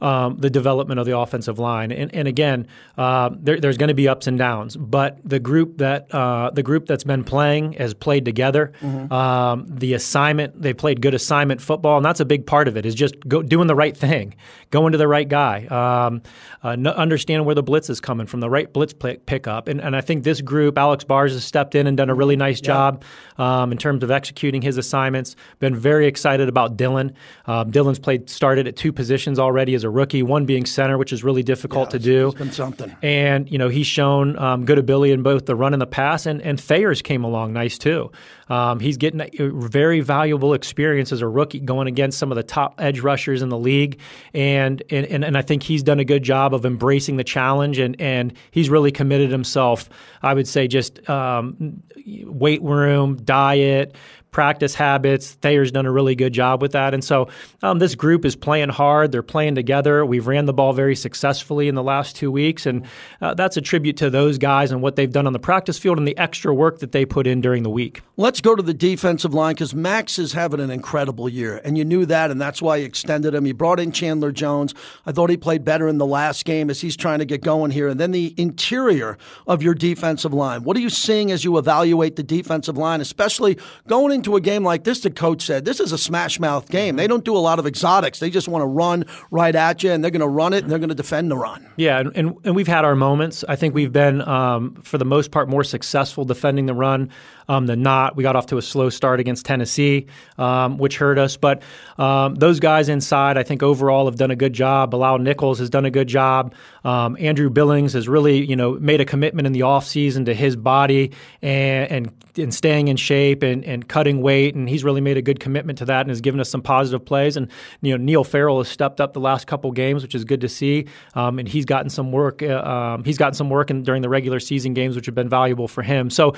um, 0.00 0.36
the 0.38 0.50
development 0.50 1.00
of 1.00 1.06
the 1.06 1.16
offensive 1.16 1.58
line. 1.58 1.92
And, 1.92 2.14
and 2.14 2.28
again, 2.28 2.66
uh, 2.98 3.30
there, 3.32 3.60
there's 3.60 3.78
going 3.78 3.88
to 3.88 3.94
be 3.94 4.08
ups 4.08 4.26
and 4.26 4.38
downs, 4.38 4.76
but 4.76 5.18
the 5.24 5.38
group 5.38 5.78
that 5.78 6.12
uh, 6.14 6.50
the 6.50 6.62
group 6.62 6.86
that's 6.86 7.04
been 7.04 7.24
playing 7.24 7.74
has 7.74 7.94
played 7.94 8.24
together. 8.24 8.72
Um, 9.12 9.66
the 9.68 9.94
assignment 9.94 10.60
they 10.60 10.72
played 10.74 11.00
good 11.00 11.14
assignment 11.14 11.60
football, 11.60 11.96
and 11.96 12.04
that's 12.04 12.20
a 12.20 12.24
big 12.24 12.46
part 12.46 12.68
of 12.68 12.76
it. 12.76 12.86
Is 12.86 12.94
just 12.94 13.18
go, 13.28 13.42
doing 13.42 13.66
the 13.66 13.74
right 13.74 13.96
thing, 13.96 14.34
going 14.70 14.92
to 14.92 14.98
the 14.98 15.08
right 15.08 15.28
guy, 15.28 15.66
um, 15.66 16.22
uh, 16.62 16.70
n- 16.70 16.86
understand 16.86 17.46
where 17.46 17.54
the 17.54 17.62
blitz 17.62 17.88
is 17.90 18.00
coming 18.00 18.26
from, 18.26 18.40
the 18.40 18.50
right 18.50 18.72
blitz 18.72 18.92
pick, 18.92 19.26
pickup. 19.26 19.68
And, 19.68 19.80
and 19.80 19.96
I 19.96 20.00
think 20.00 20.24
this 20.24 20.40
group, 20.40 20.76
Alex 20.78 21.04
Bars 21.04 21.32
has 21.32 21.44
stepped 21.44 21.74
in 21.74 21.86
and 21.86 21.96
done 21.96 22.10
a 22.10 22.14
really 22.14 22.36
nice 22.36 22.60
job 22.60 23.04
um, 23.38 23.72
in 23.72 23.78
terms 23.78 24.02
of 24.02 24.10
executing 24.10 24.62
his 24.62 24.76
assignments. 24.76 25.36
Been 25.58 25.76
very 25.76 26.06
excited 26.06 26.48
about 26.48 26.76
Dylan. 26.76 27.14
Um, 27.46 27.70
Dylan's 27.70 27.98
played 27.98 28.28
started 28.28 28.66
at 28.66 28.76
two 28.76 28.92
positions 28.92 29.38
already 29.38 29.74
as 29.74 29.84
a 29.86 29.90
rookie, 29.90 30.22
one 30.22 30.44
being 30.44 30.66
center, 30.66 30.98
which 30.98 31.12
is 31.12 31.24
really 31.24 31.42
difficult 31.42 31.90
to 31.90 31.98
do. 31.98 32.28
It's 32.28 32.38
been 32.38 32.52
something. 32.52 32.94
And 33.02 33.50
you 33.50 33.58
know 33.58 33.68
he's 33.68 33.86
shown 33.86 34.38
um, 34.38 34.64
good 34.64 34.78
ability 34.78 35.12
in 35.12 35.22
both 35.22 35.46
the 35.46 35.54
run 35.54 35.72
and 35.72 35.80
the 35.80 35.86
pass, 35.86 36.26
and 36.26 36.42
and 36.42 36.60
Thayer's 36.60 37.02
came 37.02 37.24
along 37.24 37.52
nice 37.54 37.78
too. 37.78 38.10
Um, 38.48 38.78
he's 38.78 38.96
getting 38.96 39.20
a 39.20 39.48
very 39.50 40.00
valuable 40.00 40.54
experience 40.54 41.10
as 41.10 41.20
a 41.20 41.26
rookie 41.26 41.58
going 41.58 41.88
against 41.88 42.18
some 42.18 42.30
of 42.30 42.36
the 42.36 42.44
top 42.44 42.74
edge 42.78 43.00
rushers 43.00 43.42
in 43.42 43.48
the 43.48 43.58
league, 43.58 43.98
and 44.34 44.82
and 44.90 45.06
and, 45.06 45.24
and 45.24 45.38
I 45.38 45.42
think 45.42 45.62
he's 45.62 45.82
done 45.82 45.98
a 45.98 46.04
good 46.04 46.22
job 46.22 46.54
of 46.54 46.66
embracing 46.66 47.16
the 47.16 47.24
challenge, 47.24 47.78
and 47.78 48.00
and 48.00 48.32
he's 48.50 48.68
really 48.68 48.92
committed 48.92 49.30
himself. 49.30 49.88
I 50.22 50.34
would 50.34 50.46
say 50.46 50.68
just 50.68 51.08
um, 51.08 51.82
weight 52.24 52.62
room, 52.62 53.16
diet, 53.16 53.94
practice 54.30 54.74
habits. 54.74 55.32
Thayer's 55.32 55.72
done 55.72 55.86
a 55.86 55.92
really 55.92 56.14
good 56.14 56.32
job 56.32 56.60
with 56.60 56.72
that. 56.72 56.92
And 56.92 57.02
so 57.02 57.28
um, 57.62 57.78
this 57.78 57.94
group 57.94 58.24
is 58.24 58.36
playing 58.36 58.68
hard. 58.68 59.12
They're 59.12 59.22
playing 59.22 59.54
together. 59.54 60.04
We've 60.04 60.26
ran 60.26 60.44
the 60.44 60.52
ball 60.52 60.72
very 60.72 60.94
successfully 60.94 61.68
in 61.68 61.74
the 61.74 61.82
last 61.82 62.16
two 62.16 62.30
weeks. 62.30 62.66
And 62.66 62.84
uh, 63.20 63.34
that's 63.34 63.56
a 63.56 63.62
tribute 63.62 63.96
to 63.98 64.10
those 64.10 64.38
guys 64.38 64.72
and 64.72 64.82
what 64.82 64.96
they've 64.96 65.10
done 65.10 65.26
on 65.26 65.32
the 65.32 65.38
practice 65.38 65.78
field 65.78 65.98
and 65.98 66.06
the 66.06 66.16
extra 66.18 66.54
work 66.54 66.80
that 66.80 66.92
they 66.92 67.06
put 67.06 67.26
in 67.26 67.40
during 67.40 67.62
the 67.62 67.70
week. 67.70 68.02
Let's 68.16 68.40
go 68.40 68.54
to 68.54 68.62
the 68.62 68.74
defensive 68.74 69.34
line 69.34 69.54
because 69.54 69.74
Max 69.74 70.18
is 70.18 70.32
having 70.32 70.60
an 70.60 70.70
incredible 70.70 71.28
year, 71.28 71.60
and 71.64 71.76
you 71.76 71.84
knew 71.84 72.06
that, 72.06 72.30
and 72.30 72.40
that's 72.40 72.62
why 72.62 72.76
you 72.76 72.86
extended 72.86 73.34
him. 73.34 73.46
You 73.46 73.54
brought 73.54 73.78
in 73.78 73.92
Chandler 73.92 74.32
Jones. 74.32 74.74
I 75.04 75.12
thought 75.12 75.30
he 75.30 75.36
played 75.36 75.64
better 75.64 75.88
in 75.88 75.98
the 75.98 76.06
last 76.06 76.44
game 76.44 76.70
as 76.70 76.80
he's 76.80 76.96
trying 76.96 77.18
to 77.18 77.24
get 77.24 77.42
going 77.42 77.70
here. 77.70 77.88
And 77.88 78.00
then 78.00 78.12
the 78.12 78.34
interior 78.36 79.18
of 79.46 79.62
your 79.62 79.74
defensive 79.74 80.32
line. 80.32 80.64
What 80.64 80.76
are 80.76 80.80
you 80.80 80.90
seeing 80.90 81.30
as 81.30 81.44
you 81.44 81.58
evaluate 81.58 82.16
the 82.16 82.22
defensive 82.22 82.76
line, 82.76 83.00
especially 83.00 83.58
going 83.86 84.12
into 84.16 84.34
a 84.34 84.40
game 84.40 84.64
like 84.64 84.82
this? 84.82 85.00
The 85.00 85.10
coach 85.10 85.46
said 85.46 85.64
this 85.64 85.78
is 85.78 85.92
a 85.92 85.98
smash 85.98 86.40
mouth 86.40 86.68
game. 86.68 86.96
They 86.96 87.06
don't 87.06 87.24
do 87.24 87.36
a 87.36 87.38
lot 87.38 87.60
of 87.60 87.66
exotics. 87.66 88.18
They 88.18 88.30
just 88.30 88.48
want 88.48 88.62
to 88.62 88.66
run 88.66 89.04
right 89.30 89.54
at 89.54 89.82
you, 89.82 89.92
and 89.92 90.02
they're 90.02 90.10
going 90.10 90.20
to 90.20 90.28
run 90.28 90.52
it, 90.52 90.64
and 90.64 90.72
they're 90.72 90.80
going 90.80 90.88
to 90.88 90.94
defend 90.94 91.30
the 91.30 91.36
run. 91.36 91.66
Yeah, 91.76 92.00
and, 92.00 92.16
and, 92.16 92.36
and 92.44 92.56
we've 92.56 92.66
had 92.66 92.84
our 92.84 92.96
moments. 92.96 93.44
I 93.48 93.56
think 93.56 93.74
we've 93.74 93.92
been, 93.92 94.20
um, 94.22 94.74
for 94.82 94.98
the 94.98 95.04
most 95.04 95.30
part, 95.30 95.48
more 95.48 95.64
successful 95.64 96.24
defending 96.24 96.66
the 96.66 96.74
run 96.74 97.10
um, 97.48 97.66
than 97.66 97.82
not. 97.82 98.16
We 98.16 98.22
got 98.22 98.36
off 98.36 98.46
to 98.46 98.58
a 98.58 98.62
slow 98.62 98.90
start 98.90 99.20
against 99.20 99.46
Tennessee, 99.46 100.06
um, 100.38 100.78
which 100.78 100.96
hurt 100.96 101.18
us. 101.18 101.36
But 101.36 101.62
um, 101.98 102.34
those 102.36 102.60
guys 102.60 102.88
inside, 102.88 103.36
I 103.36 103.42
think 103.42 103.62
overall 103.62 104.06
have 104.06 104.16
done 104.16 104.30
a 104.30 104.36
good 104.36 104.52
job. 104.52 104.90
Bilal 104.90 105.18
Nichols 105.18 105.58
has 105.58 105.70
done 105.70 105.84
a 105.84 105.90
good 105.90 106.08
job. 106.08 106.54
Um, 106.84 107.16
Andrew 107.20 107.50
Billings 107.50 107.92
has 107.92 108.08
really, 108.08 108.44
you 108.44 108.56
know, 108.56 108.72
made 108.74 109.00
a 109.00 109.04
commitment 109.04 109.46
in 109.46 109.52
the 109.52 109.60
offseason 109.60 110.24
to 110.26 110.34
his 110.34 110.56
body 110.56 111.12
and, 111.42 111.90
and, 111.90 112.12
and 112.36 112.54
staying 112.54 112.88
in 112.88 112.96
shape 112.96 113.42
and, 113.42 113.64
and 113.64 113.88
cutting 113.88 114.05
weight, 114.14 114.54
and 114.54 114.68
he's 114.68 114.84
really 114.84 115.00
made 115.00 115.16
a 115.16 115.22
good 115.22 115.40
commitment 115.40 115.78
to 115.78 115.84
that 115.86 116.00
and 116.00 116.10
has 116.10 116.20
given 116.20 116.40
us 116.40 116.48
some 116.48 116.62
positive 116.62 117.04
plays. 117.04 117.36
And 117.36 117.50
you 117.82 117.96
know, 117.96 118.02
Neil 118.02 118.24
Farrell 118.24 118.58
has 118.58 118.68
stepped 118.68 119.00
up 119.00 119.12
the 119.12 119.20
last 119.20 119.46
couple 119.46 119.70
games, 119.72 120.02
which 120.02 120.14
is 120.14 120.24
good 120.24 120.40
to 120.40 120.48
see. 120.48 120.86
Um, 121.14 121.38
and 121.38 121.48
he's 121.48 121.64
gotten 121.64 121.90
some 121.90 122.12
work. 122.12 122.42
Uh, 122.42 122.60
um, 122.60 123.04
he's 123.04 123.18
gotten 123.18 123.34
some 123.34 123.50
work 123.50 123.70
in, 123.70 123.82
during 123.82 124.02
the 124.02 124.08
regular 124.08 124.40
season 124.40 124.74
games, 124.74 124.96
which 124.96 125.06
have 125.06 125.14
been 125.14 125.28
valuable 125.28 125.68
for 125.68 125.82
him. 125.82 126.10
So, 126.10 126.34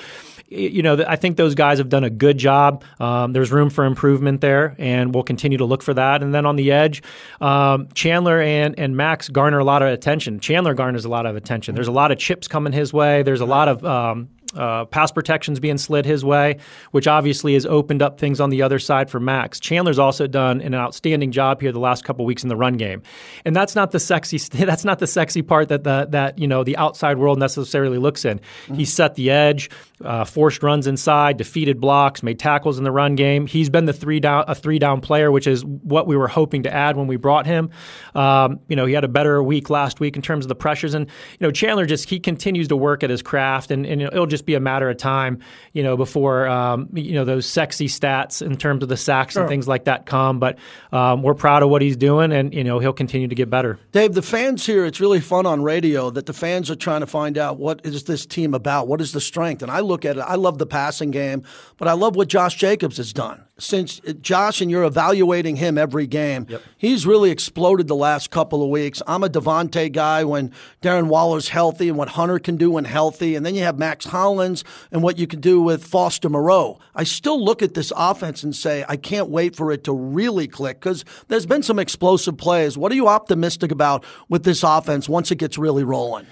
you 0.47 0.81
know, 0.81 1.03
I 1.07 1.15
think 1.15 1.37
those 1.37 1.55
guys 1.55 1.77
have 1.77 1.89
done 1.89 2.03
a 2.03 2.09
good 2.09 2.37
job. 2.37 2.83
Um, 2.99 3.33
there's 3.33 3.51
room 3.51 3.69
for 3.69 3.85
improvement 3.85 4.41
there, 4.41 4.75
and 4.79 5.13
we'll 5.13 5.23
continue 5.23 5.57
to 5.57 5.65
look 5.65 5.83
for 5.83 5.93
that. 5.93 6.23
And 6.23 6.33
then 6.33 6.45
on 6.45 6.55
the 6.55 6.71
edge, 6.71 7.03
um, 7.41 7.87
Chandler 7.93 8.41
and 8.41 8.77
and 8.79 8.97
Max 8.97 9.29
garner 9.29 9.59
a 9.59 9.63
lot 9.63 9.81
of 9.81 9.89
attention. 9.89 10.39
Chandler 10.39 10.73
garners 10.73 11.05
a 11.05 11.09
lot 11.09 11.25
of 11.25 11.35
attention. 11.35 11.75
There's 11.75 11.87
a 11.87 11.91
lot 11.91 12.11
of 12.11 12.17
chips 12.17 12.47
coming 12.47 12.73
his 12.73 12.93
way. 12.93 13.23
There's 13.23 13.41
a 13.41 13.45
lot 13.45 13.67
of 13.67 13.85
um, 13.85 14.29
uh, 14.55 14.85
pass 14.85 15.11
protections 15.11 15.59
being 15.59 15.77
slid 15.77 16.05
his 16.05 16.25
way, 16.25 16.57
which 16.91 17.07
obviously 17.07 17.53
has 17.53 17.65
opened 17.65 18.01
up 18.01 18.19
things 18.19 18.39
on 18.39 18.49
the 18.49 18.61
other 18.61 18.79
side 18.79 19.09
for 19.09 19.19
Max. 19.19 19.59
Chandler's 19.59 19.99
also 19.99 20.27
done 20.27 20.61
an 20.61 20.73
outstanding 20.73 21.31
job 21.31 21.61
here 21.61 21.71
the 21.71 21.79
last 21.79 22.03
couple 22.03 22.25
weeks 22.25 22.43
in 22.43 22.49
the 22.49 22.55
run 22.55 22.77
game, 22.77 23.01
and 23.45 23.55
that's 23.55 23.75
not 23.75 23.91
the 23.91 23.99
sexy. 23.99 24.39
That's 24.69 24.85
not 24.85 24.99
the 24.99 25.07
sexy 25.07 25.41
part 25.41 25.69
that 25.69 25.83
the 25.83 26.07
that 26.11 26.37
you 26.37 26.47
know 26.47 26.63
the 26.63 26.77
outside 26.77 27.17
world 27.17 27.39
necessarily 27.39 27.97
looks 27.97 28.25
in. 28.25 28.39
Mm-hmm. 28.39 28.75
He 28.75 28.85
set 28.85 29.15
the 29.15 29.31
edge, 29.31 29.69
uh, 30.03 30.25
forced 30.25 30.63
runs 30.63 30.85
inside, 30.87 31.37
defeated 31.37 31.79
blocks, 31.79 32.21
made 32.23 32.39
tackles 32.39 32.77
in 32.77 32.83
the 32.83 32.91
run 32.91 33.15
game. 33.15 33.47
He's 33.47 33.69
been 33.69 33.85
the 33.85 33.93
three 33.93 34.19
down 34.19 34.45
a 34.47 34.55
three 34.55 34.79
down 34.79 35.01
player, 35.01 35.31
which 35.31 35.47
is 35.47 35.65
what 35.65 36.07
we 36.07 36.15
were 36.15 36.27
hoping 36.27 36.63
to 36.63 36.73
add 36.73 36.97
when 36.97 37.07
we 37.07 37.15
brought 37.15 37.45
him. 37.45 37.69
Um, 38.15 38.59
you 38.67 38.75
know, 38.75 38.85
he 38.85 38.93
had 38.93 39.03
a 39.03 39.09
better 39.09 39.41
week 39.41 39.69
last 39.69 39.99
week 39.99 40.15
in 40.15 40.21
terms 40.21 40.45
of 40.45 40.49
the 40.49 40.55
pressures, 40.55 40.93
and 40.93 41.07
you 41.07 41.47
know 41.47 41.51
Chandler 41.51 41.85
just 41.85 42.09
he 42.09 42.19
continues 42.19 42.67
to 42.69 42.75
work 42.75 43.03
at 43.03 43.09
his 43.09 43.21
craft, 43.21 43.71
and, 43.71 43.85
and 43.85 44.01
it'll 44.01 44.25
just 44.25 44.38
just 44.39 44.45
be 44.45 44.55
a 44.55 44.59
matter 44.59 44.89
of 44.89 44.97
time, 44.97 45.39
you 45.73 45.83
know, 45.83 45.97
before 45.97 46.47
um, 46.47 46.89
you 46.93 47.13
know 47.13 47.25
those 47.25 47.45
sexy 47.45 47.87
stats 47.87 48.41
in 48.41 48.55
terms 48.55 48.83
of 48.83 48.89
the 48.89 48.97
sacks 48.97 49.33
sure. 49.33 49.43
and 49.43 49.49
things 49.49 49.67
like 49.67 49.83
that 49.83 50.05
come. 50.05 50.39
But 50.39 50.57
um, 50.91 51.21
we're 51.21 51.33
proud 51.33 51.61
of 51.61 51.69
what 51.69 51.81
he's 51.81 51.97
doing, 51.97 52.31
and 52.31 52.53
you 52.53 52.63
know 52.63 52.79
he'll 52.79 52.93
continue 52.93 53.27
to 53.27 53.35
get 53.35 53.49
better. 53.49 53.77
Dave, 53.91 54.13
the 54.13 54.21
fans 54.21 54.65
here, 54.65 54.85
it's 54.85 55.01
really 55.01 55.19
fun 55.19 55.45
on 55.45 55.61
radio 55.61 56.09
that 56.09 56.25
the 56.25 56.33
fans 56.33 56.71
are 56.71 56.75
trying 56.75 57.01
to 57.01 57.07
find 57.07 57.37
out 57.37 57.59
what 57.59 57.85
is 57.85 58.05
this 58.05 58.25
team 58.25 58.53
about, 58.53 58.87
what 58.87 59.01
is 59.01 59.11
the 59.11 59.21
strength, 59.21 59.61
and 59.61 59.71
I 59.71 59.81
look 59.81 60.05
at 60.05 60.17
it. 60.17 60.21
I 60.21 60.35
love 60.35 60.57
the 60.57 60.67
passing 60.67 61.11
game, 61.11 61.43
but 61.77 61.87
I 61.87 61.93
love 61.93 62.15
what 62.15 62.29
Josh 62.29 62.55
Jacobs 62.55 62.97
has 62.97 63.11
done 63.11 63.43
since 63.59 64.01
uh, 64.07 64.13
Josh 64.13 64.61
and 64.61 64.71
you're 64.71 64.83
evaluating 64.83 65.57
him 65.57 65.77
every 65.77 66.07
game, 66.07 66.47
yep. 66.49 66.61
he's 66.77 67.05
really 67.05 67.29
exploded 67.29 67.87
the 67.87 67.95
last 67.95 68.31
couple 68.31 68.63
of 68.63 68.69
weeks. 68.69 69.01
I'm 69.05 69.23
a 69.23 69.29
Davante 69.29 69.91
guy 69.91 70.23
when 70.23 70.51
Darren 70.81 71.07
Waller's 71.07 71.49
healthy 71.49 71.89
and 71.89 71.97
what 71.97 72.09
Hunter 72.09 72.39
can 72.39 72.57
do 72.57 72.71
when 72.71 72.85
healthy, 72.85 73.35
and 73.35 73.45
then 73.45 73.55
you 73.55 73.63
have 73.63 73.77
Mack 73.77 73.99
Hollins 74.29 74.63
and 74.91 75.01
what 75.01 75.17
you 75.17 75.25
can 75.25 75.41
do 75.41 75.59
with 75.59 75.83
Foster 75.83 76.29
Moreau. 76.29 76.79
I 76.93 77.03
still 77.03 77.43
look 77.43 77.63
at 77.63 77.73
this 77.73 77.91
offense 77.95 78.43
and 78.43 78.55
say 78.55 78.85
I 78.87 78.95
can't 78.95 79.29
wait 79.29 79.55
for 79.55 79.71
it 79.71 79.83
to 79.85 79.93
really 79.93 80.47
click 80.47 80.79
because 80.79 81.03
there's 81.29 81.47
been 81.47 81.63
some 81.63 81.79
explosive 81.79 82.37
plays. 82.37 82.77
What 82.77 82.91
are 82.91 82.95
you 82.95 83.07
optimistic 83.07 83.71
about 83.71 84.05
with 84.27 84.43
this 84.43 84.61
offense 84.61 85.09
once 85.09 85.31
it 85.31 85.37
gets 85.37 85.57
really 85.57 85.83
rolling? 85.83 86.27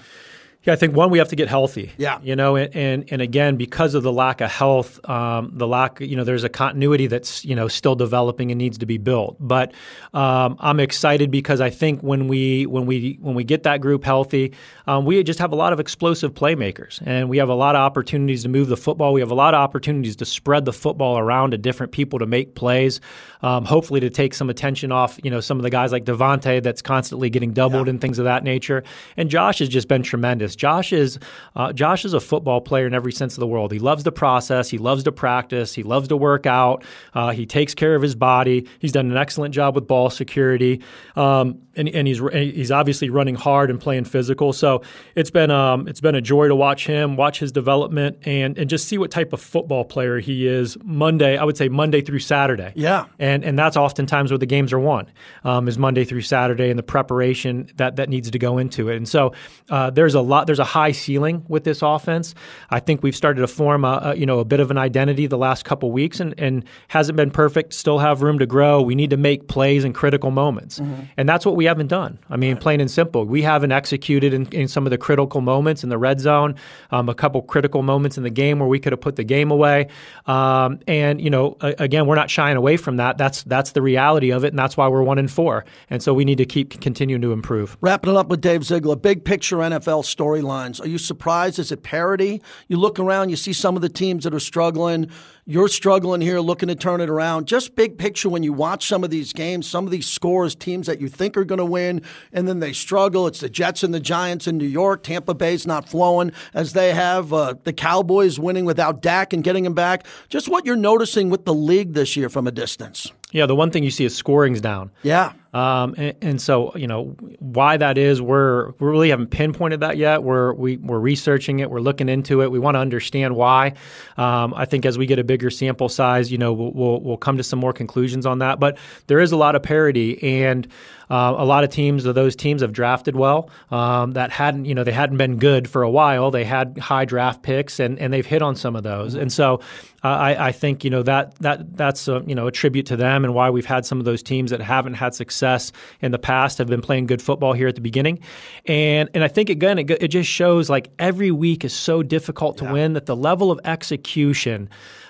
Yeah, 0.68 0.74
I 0.74 0.76
think 0.76 0.94
one 0.94 1.08
we 1.08 1.16
have 1.16 1.28
to 1.28 1.36
get 1.36 1.48
healthy. 1.48 1.92
Yeah, 1.96 2.18
you 2.22 2.36
know, 2.36 2.54
and 2.54 2.76
and, 2.76 3.04
and 3.10 3.22
again 3.22 3.56
because 3.56 3.94
of 3.94 4.02
the 4.02 4.12
lack 4.12 4.42
of 4.42 4.50
health, 4.50 5.00
um, 5.08 5.50
the 5.54 5.66
lack, 5.66 5.98
you 5.98 6.14
know, 6.14 6.24
there's 6.24 6.44
a 6.44 6.50
continuity 6.50 7.06
that's 7.06 7.42
you 7.42 7.54
know 7.54 7.68
still 7.68 7.94
developing 7.94 8.50
and 8.50 8.58
needs 8.58 8.76
to 8.76 8.84
be 8.84 8.98
built. 8.98 9.38
But 9.40 9.72
um, 10.12 10.56
I'm 10.60 10.78
excited 10.78 11.30
because 11.30 11.62
I 11.62 11.70
think 11.70 12.02
when 12.02 12.28
we 12.28 12.66
when 12.66 12.84
we 12.84 13.18
when 13.22 13.34
we 13.34 13.44
get 13.44 13.62
that 13.62 13.80
group 13.80 14.04
healthy, 14.04 14.52
um, 14.86 15.06
we 15.06 15.22
just 15.22 15.38
have 15.38 15.52
a 15.52 15.56
lot 15.56 15.72
of 15.72 15.80
explosive 15.80 16.34
playmakers, 16.34 17.00
and 17.06 17.30
we 17.30 17.38
have 17.38 17.48
a 17.48 17.54
lot 17.54 17.74
of 17.74 17.80
opportunities 17.80 18.42
to 18.42 18.50
move 18.50 18.68
the 18.68 18.76
football. 18.76 19.14
We 19.14 19.20
have 19.20 19.30
a 19.30 19.34
lot 19.34 19.54
of 19.54 19.60
opportunities 19.60 20.16
to 20.16 20.26
spread 20.26 20.66
the 20.66 20.74
football 20.74 21.16
around 21.16 21.52
to 21.52 21.56
different 21.56 21.92
people 21.92 22.18
to 22.18 22.26
make 22.26 22.54
plays. 22.54 23.00
Um, 23.40 23.64
hopefully, 23.64 24.00
to 24.00 24.10
take 24.10 24.34
some 24.34 24.50
attention 24.50 24.92
off, 24.92 25.18
you 25.22 25.30
know, 25.30 25.40
some 25.40 25.58
of 25.58 25.62
the 25.62 25.70
guys 25.70 25.92
like 25.92 26.04
Davante 26.04 26.62
that's 26.62 26.82
constantly 26.82 27.30
getting 27.30 27.54
doubled 27.54 27.86
yeah. 27.86 27.90
and 27.90 28.00
things 28.02 28.18
of 28.18 28.26
that 28.26 28.44
nature. 28.44 28.82
And 29.16 29.30
Josh 29.30 29.60
has 29.60 29.70
just 29.70 29.88
been 29.88 30.02
tremendous. 30.02 30.57
Josh 30.58 30.92
is 30.92 31.18
uh, 31.56 31.72
Josh 31.72 32.04
is 32.04 32.12
a 32.12 32.20
football 32.20 32.60
player 32.60 32.86
in 32.86 32.92
every 32.92 33.12
sense 33.12 33.34
of 33.34 33.40
the 33.40 33.46
world. 33.46 33.72
He 33.72 33.78
loves 33.78 34.04
the 34.04 34.12
process. 34.12 34.68
He 34.68 34.76
loves 34.76 35.04
to 35.04 35.12
practice. 35.12 35.72
He 35.72 35.82
loves 35.82 36.08
to 36.08 36.16
work 36.16 36.44
out. 36.44 36.84
Uh, 37.14 37.30
he 37.30 37.46
takes 37.46 37.74
care 37.74 37.94
of 37.94 38.02
his 38.02 38.14
body. 38.14 38.68
He's 38.78 38.92
done 38.92 39.10
an 39.10 39.16
excellent 39.16 39.54
job 39.54 39.74
with 39.74 39.86
ball 39.86 40.10
security, 40.10 40.82
um, 41.16 41.60
and, 41.74 41.88
and 41.88 42.06
he's 42.06 42.20
he's 42.32 42.70
obviously 42.70 43.08
running 43.08 43.34
hard 43.34 43.70
and 43.70 43.80
playing 43.80 44.04
physical. 44.04 44.52
So 44.52 44.82
it's 45.14 45.30
been 45.30 45.50
um, 45.50 45.88
it's 45.88 46.00
been 46.00 46.14
a 46.14 46.20
joy 46.20 46.48
to 46.48 46.54
watch 46.54 46.86
him, 46.86 47.16
watch 47.16 47.38
his 47.38 47.52
development, 47.52 48.18
and 48.22 48.58
and 48.58 48.68
just 48.68 48.86
see 48.86 48.98
what 48.98 49.10
type 49.10 49.32
of 49.32 49.40
football 49.40 49.84
player 49.84 50.18
he 50.18 50.46
is. 50.46 50.76
Monday, 50.84 51.38
I 51.38 51.44
would 51.44 51.56
say 51.56 51.68
Monday 51.68 52.02
through 52.02 52.20
Saturday. 52.20 52.72
Yeah, 52.74 53.06
and 53.18 53.44
and 53.44 53.58
that's 53.58 53.76
oftentimes 53.76 54.30
where 54.30 54.38
the 54.38 54.46
games 54.46 54.72
are 54.72 54.78
won 54.78 55.06
um, 55.44 55.66
is 55.68 55.78
Monday 55.78 56.04
through 56.04 56.22
Saturday, 56.22 56.68
and 56.68 56.78
the 56.78 56.82
preparation 56.82 57.70
that 57.76 57.96
that 57.96 58.08
needs 58.08 58.30
to 58.30 58.38
go 58.38 58.58
into 58.58 58.88
it. 58.90 58.96
And 58.96 59.08
so 59.08 59.32
uh, 59.70 59.90
there's 59.90 60.14
a 60.14 60.20
lot 60.20 60.37
lot. 60.38 60.46
There's 60.46 60.58
a 60.58 60.64
high 60.64 60.92
ceiling 60.92 61.44
with 61.48 61.64
this 61.64 61.82
offense. 61.82 62.34
I 62.70 62.80
think 62.80 63.02
we've 63.02 63.16
started 63.16 63.40
to 63.40 63.46
form 63.46 63.84
a, 63.84 64.00
a 64.02 64.16
you 64.16 64.26
know 64.26 64.38
a 64.38 64.44
bit 64.44 64.60
of 64.60 64.70
an 64.70 64.78
identity 64.78 65.26
the 65.26 65.38
last 65.38 65.64
couple 65.64 65.90
weeks, 65.90 66.20
and, 66.20 66.34
and 66.38 66.64
hasn't 66.88 67.16
been 67.16 67.30
perfect. 67.30 67.74
Still 67.74 67.98
have 67.98 68.22
room 68.22 68.38
to 68.38 68.46
grow. 68.46 68.80
We 68.80 68.94
need 68.94 69.10
to 69.10 69.16
make 69.16 69.48
plays 69.48 69.84
in 69.84 69.92
critical 69.92 70.30
moments, 70.30 70.78
mm-hmm. 70.78 71.02
and 71.16 71.28
that's 71.28 71.44
what 71.44 71.56
we 71.56 71.64
haven't 71.64 71.88
done. 71.88 72.18
I 72.30 72.36
mean, 72.36 72.54
right. 72.54 72.62
plain 72.62 72.80
and 72.80 72.90
simple, 72.90 73.24
we 73.24 73.42
haven't 73.42 73.72
executed 73.72 74.32
in, 74.32 74.46
in, 74.48 74.68
some 74.68 74.86
of 74.86 74.90
the 74.90 74.98
critical 74.98 75.40
moments 75.40 75.82
in 75.82 75.90
the 75.90 75.98
red 75.98 76.20
zone. 76.20 76.54
Um, 76.90 77.08
a 77.08 77.14
couple 77.14 77.42
critical 77.42 77.82
moments 77.82 78.16
in 78.16 78.22
the 78.22 78.30
game 78.30 78.58
where 78.58 78.68
we 78.68 78.78
could 78.78 78.92
have 78.92 79.00
put 79.00 79.16
the 79.16 79.24
game 79.24 79.50
away, 79.50 79.88
um, 80.26 80.80
and 80.86 81.20
you 81.20 81.30
know, 81.30 81.56
again, 81.60 82.06
we're 82.06 82.14
not 82.14 82.30
shying 82.30 82.56
away 82.56 82.76
from 82.76 82.96
that. 82.96 83.18
That's 83.18 83.42
that's 83.44 83.72
the 83.72 83.82
reality 83.82 84.30
of 84.30 84.44
it, 84.44 84.48
and 84.48 84.58
that's 84.58 84.76
why 84.76 84.88
we're 84.88 85.02
one 85.02 85.18
and 85.18 85.30
four. 85.30 85.64
And 85.90 86.02
so 86.02 86.14
we 86.14 86.24
need 86.24 86.38
to 86.38 86.46
keep 86.46 86.80
continuing 86.80 87.22
to 87.22 87.32
improve. 87.32 87.76
Wrapping 87.80 88.10
it 88.10 88.16
up 88.16 88.28
with 88.28 88.40
Dave 88.40 88.64
Ziegler, 88.64 88.96
big 88.96 89.24
picture 89.24 89.56
NFL 89.56 90.04
story 90.04 90.27
storylines? 90.28 90.80
Are 90.80 90.88
you 90.88 90.98
surprised? 90.98 91.58
Is 91.58 91.72
it 91.72 91.82
parity? 91.82 92.42
You 92.68 92.76
look 92.76 92.98
around, 92.98 93.30
you 93.30 93.36
see 93.36 93.52
some 93.52 93.76
of 93.76 93.82
the 93.82 93.88
teams 93.88 94.24
that 94.24 94.34
are 94.34 94.40
struggling. 94.40 95.10
You're 95.46 95.68
struggling 95.68 96.20
here, 96.20 96.40
looking 96.40 96.68
to 96.68 96.74
turn 96.74 97.00
it 97.00 97.08
around. 97.08 97.46
Just 97.46 97.74
big 97.74 97.96
picture 97.96 98.28
when 98.28 98.42
you 98.42 98.52
watch 98.52 98.86
some 98.86 99.02
of 99.02 99.08
these 99.08 99.32
games, 99.32 99.66
some 99.66 99.86
of 99.86 99.90
these 99.90 100.06
scores, 100.06 100.54
teams 100.54 100.86
that 100.86 101.00
you 101.00 101.08
think 101.08 101.38
are 101.38 101.44
going 101.44 101.58
to 101.58 101.64
win, 101.64 102.02
and 102.32 102.46
then 102.46 102.60
they 102.60 102.74
struggle. 102.74 103.26
It's 103.26 103.40
the 103.40 103.48
Jets 103.48 103.82
and 103.82 103.94
the 103.94 104.00
Giants 104.00 104.46
in 104.46 104.58
New 104.58 104.66
York. 104.66 105.02
Tampa 105.02 105.34
Bay's 105.34 105.66
not 105.66 105.88
flowing 105.88 106.32
as 106.52 106.74
they 106.74 106.92
have. 106.92 107.32
Uh, 107.32 107.54
the 107.64 107.72
Cowboys 107.72 108.38
winning 108.38 108.66
without 108.66 109.00
Dak 109.00 109.32
and 109.32 109.42
getting 109.42 109.64
him 109.64 109.74
back. 109.74 110.06
Just 110.28 110.48
what 110.48 110.66
you're 110.66 110.76
noticing 110.76 111.30
with 111.30 111.46
the 111.46 111.54
league 111.54 111.94
this 111.94 112.14
year 112.14 112.28
from 112.28 112.46
a 112.46 112.52
distance. 112.52 113.10
Yeah, 113.30 113.46
the 113.46 113.54
one 113.54 113.70
thing 113.70 113.84
you 113.84 113.90
see 113.90 114.04
is 114.04 114.14
scoring's 114.14 114.60
down. 114.60 114.90
Yeah. 115.02 115.32
Um, 115.54 115.94
and, 115.96 116.16
and, 116.20 116.40
so, 116.42 116.72
you 116.76 116.86
know, 116.86 117.16
why 117.38 117.78
that 117.78 117.96
is, 117.96 118.20
we're 118.20 118.70
we 118.72 118.86
really 118.86 119.08
haven't 119.08 119.28
pinpointed 119.28 119.80
that 119.80 119.96
yet. 119.96 120.22
We're 120.22 120.52
we, 120.52 120.76
we're 120.76 120.98
researching 120.98 121.60
it. 121.60 121.70
We're 121.70 121.80
looking 121.80 122.10
into 122.10 122.42
it. 122.42 122.50
We 122.50 122.58
want 122.58 122.74
to 122.74 122.80
understand 122.80 123.34
why. 123.34 123.72
Um, 124.18 124.52
I 124.54 124.66
think 124.66 124.84
as 124.84 124.98
we 124.98 125.06
get 125.06 125.18
a 125.18 125.24
bigger 125.24 125.48
sample 125.48 125.88
size, 125.88 126.30
you 126.30 126.36
know, 126.36 126.52
we'll, 126.52 126.72
we'll, 126.72 127.00
we'll 127.00 127.16
come 127.16 127.38
to 127.38 127.42
some 127.42 127.58
more 127.58 127.72
conclusions 127.72 128.26
on 128.26 128.40
that. 128.40 128.60
But 128.60 128.76
there 129.06 129.20
is 129.20 129.32
a 129.32 129.38
lot 129.38 129.54
of 129.54 129.62
parity, 129.62 130.22
and 130.22 130.68
uh, 131.08 131.34
a 131.38 131.44
lot 131.46 131.64
of 131.64 131.70
teams, 131.70 132.04
of 132.04 132.14
those 132.14 132.36
teams 132.36 132.60
have 132.60 132.72
drafted 132.72 133.16
well. 133.16 133.48
Um, 133.70 134.12
that 134.12 134.30
hadn't, 134.30 134.66
you 134.66 134.74
know, 134.74 134.84
they 134.84 134.92
hadn't 134.92 135.16
been 135.16 135.38
good 135.38 135.66
for 135.66 135.82
a 135.82 135.90
while. 135.90 136.30
They 136.30 136.44
had 136.44 136.76
high 136.76 137.06
draft 137.06 137.42
picks, 137.42 137.80
and, 137.80 137.98
and 137.98 138.12
they've 138.12 138.26
hit 138.26 138.42
on 138.42 138.54
some 138.54 138.76
of 138.76 138.82
those. 138.82 139.12
Mm-hmm. 139.12 139.22
And 139.22 139.32
so, 139.32 139.60
uh, 140.04 140.08
I, 140.08 140.48
I 140.48 140.52
think 140.52 140.84
you 140.84 140.90
know 140.90 141.02
that 141.02 141.34
that 141.40 141.76
that's 141.76 142.06
a, 142.06 142.22
you 142.24 142.36
know 142.36 142.46
a 142.46 142.52
tribute 142.52 142.86
to 142.86 142.96
them 142.96 143.24
and 143.24 143.34
why 143.34 143.50
we've 143.50 143.66
had 143.66 143.84
some 143.84 143.98
of 143.98 144.04
those 144.04 144.22
teams 144.22 144.52
that 144.52 144.60
haven't 144.60 144.94
had 144.94 145.12
success 145.12 145.37
in 145.42 146.10
the 146.12 146.18
past 146.18 146.58
have 146.58 146.66
been 146.66 146.80
playing 146.80 147.06
good 147.06 147.22
football 147.22 147.52
here 147.52 147.68
at 147.68 147.74
the 147.74 147.80
beginning, 147.80 148.20
and 148.66 149.08
and 149.14 149.24
I 149.24 149.28
think 149.28 149.50
again 149.50 149.78
it, 149.78 149.90
it 149.90 150.08
just 150.08 150.30
shows 150.30 150.70
like 150.70 150.90
every 150.98 151.30
week 151.30 151.64
is 151.64 151.72
so 151.72 152.02
difficult 152.02 152.58
to 152.58 152.64
yeah. 152.64 152.72
win 152.72 152.92
that 152.94 153.06
the 153.06 153.16
level 153.16 153.50
of 153.50 153.60
execution, 153.64 154.68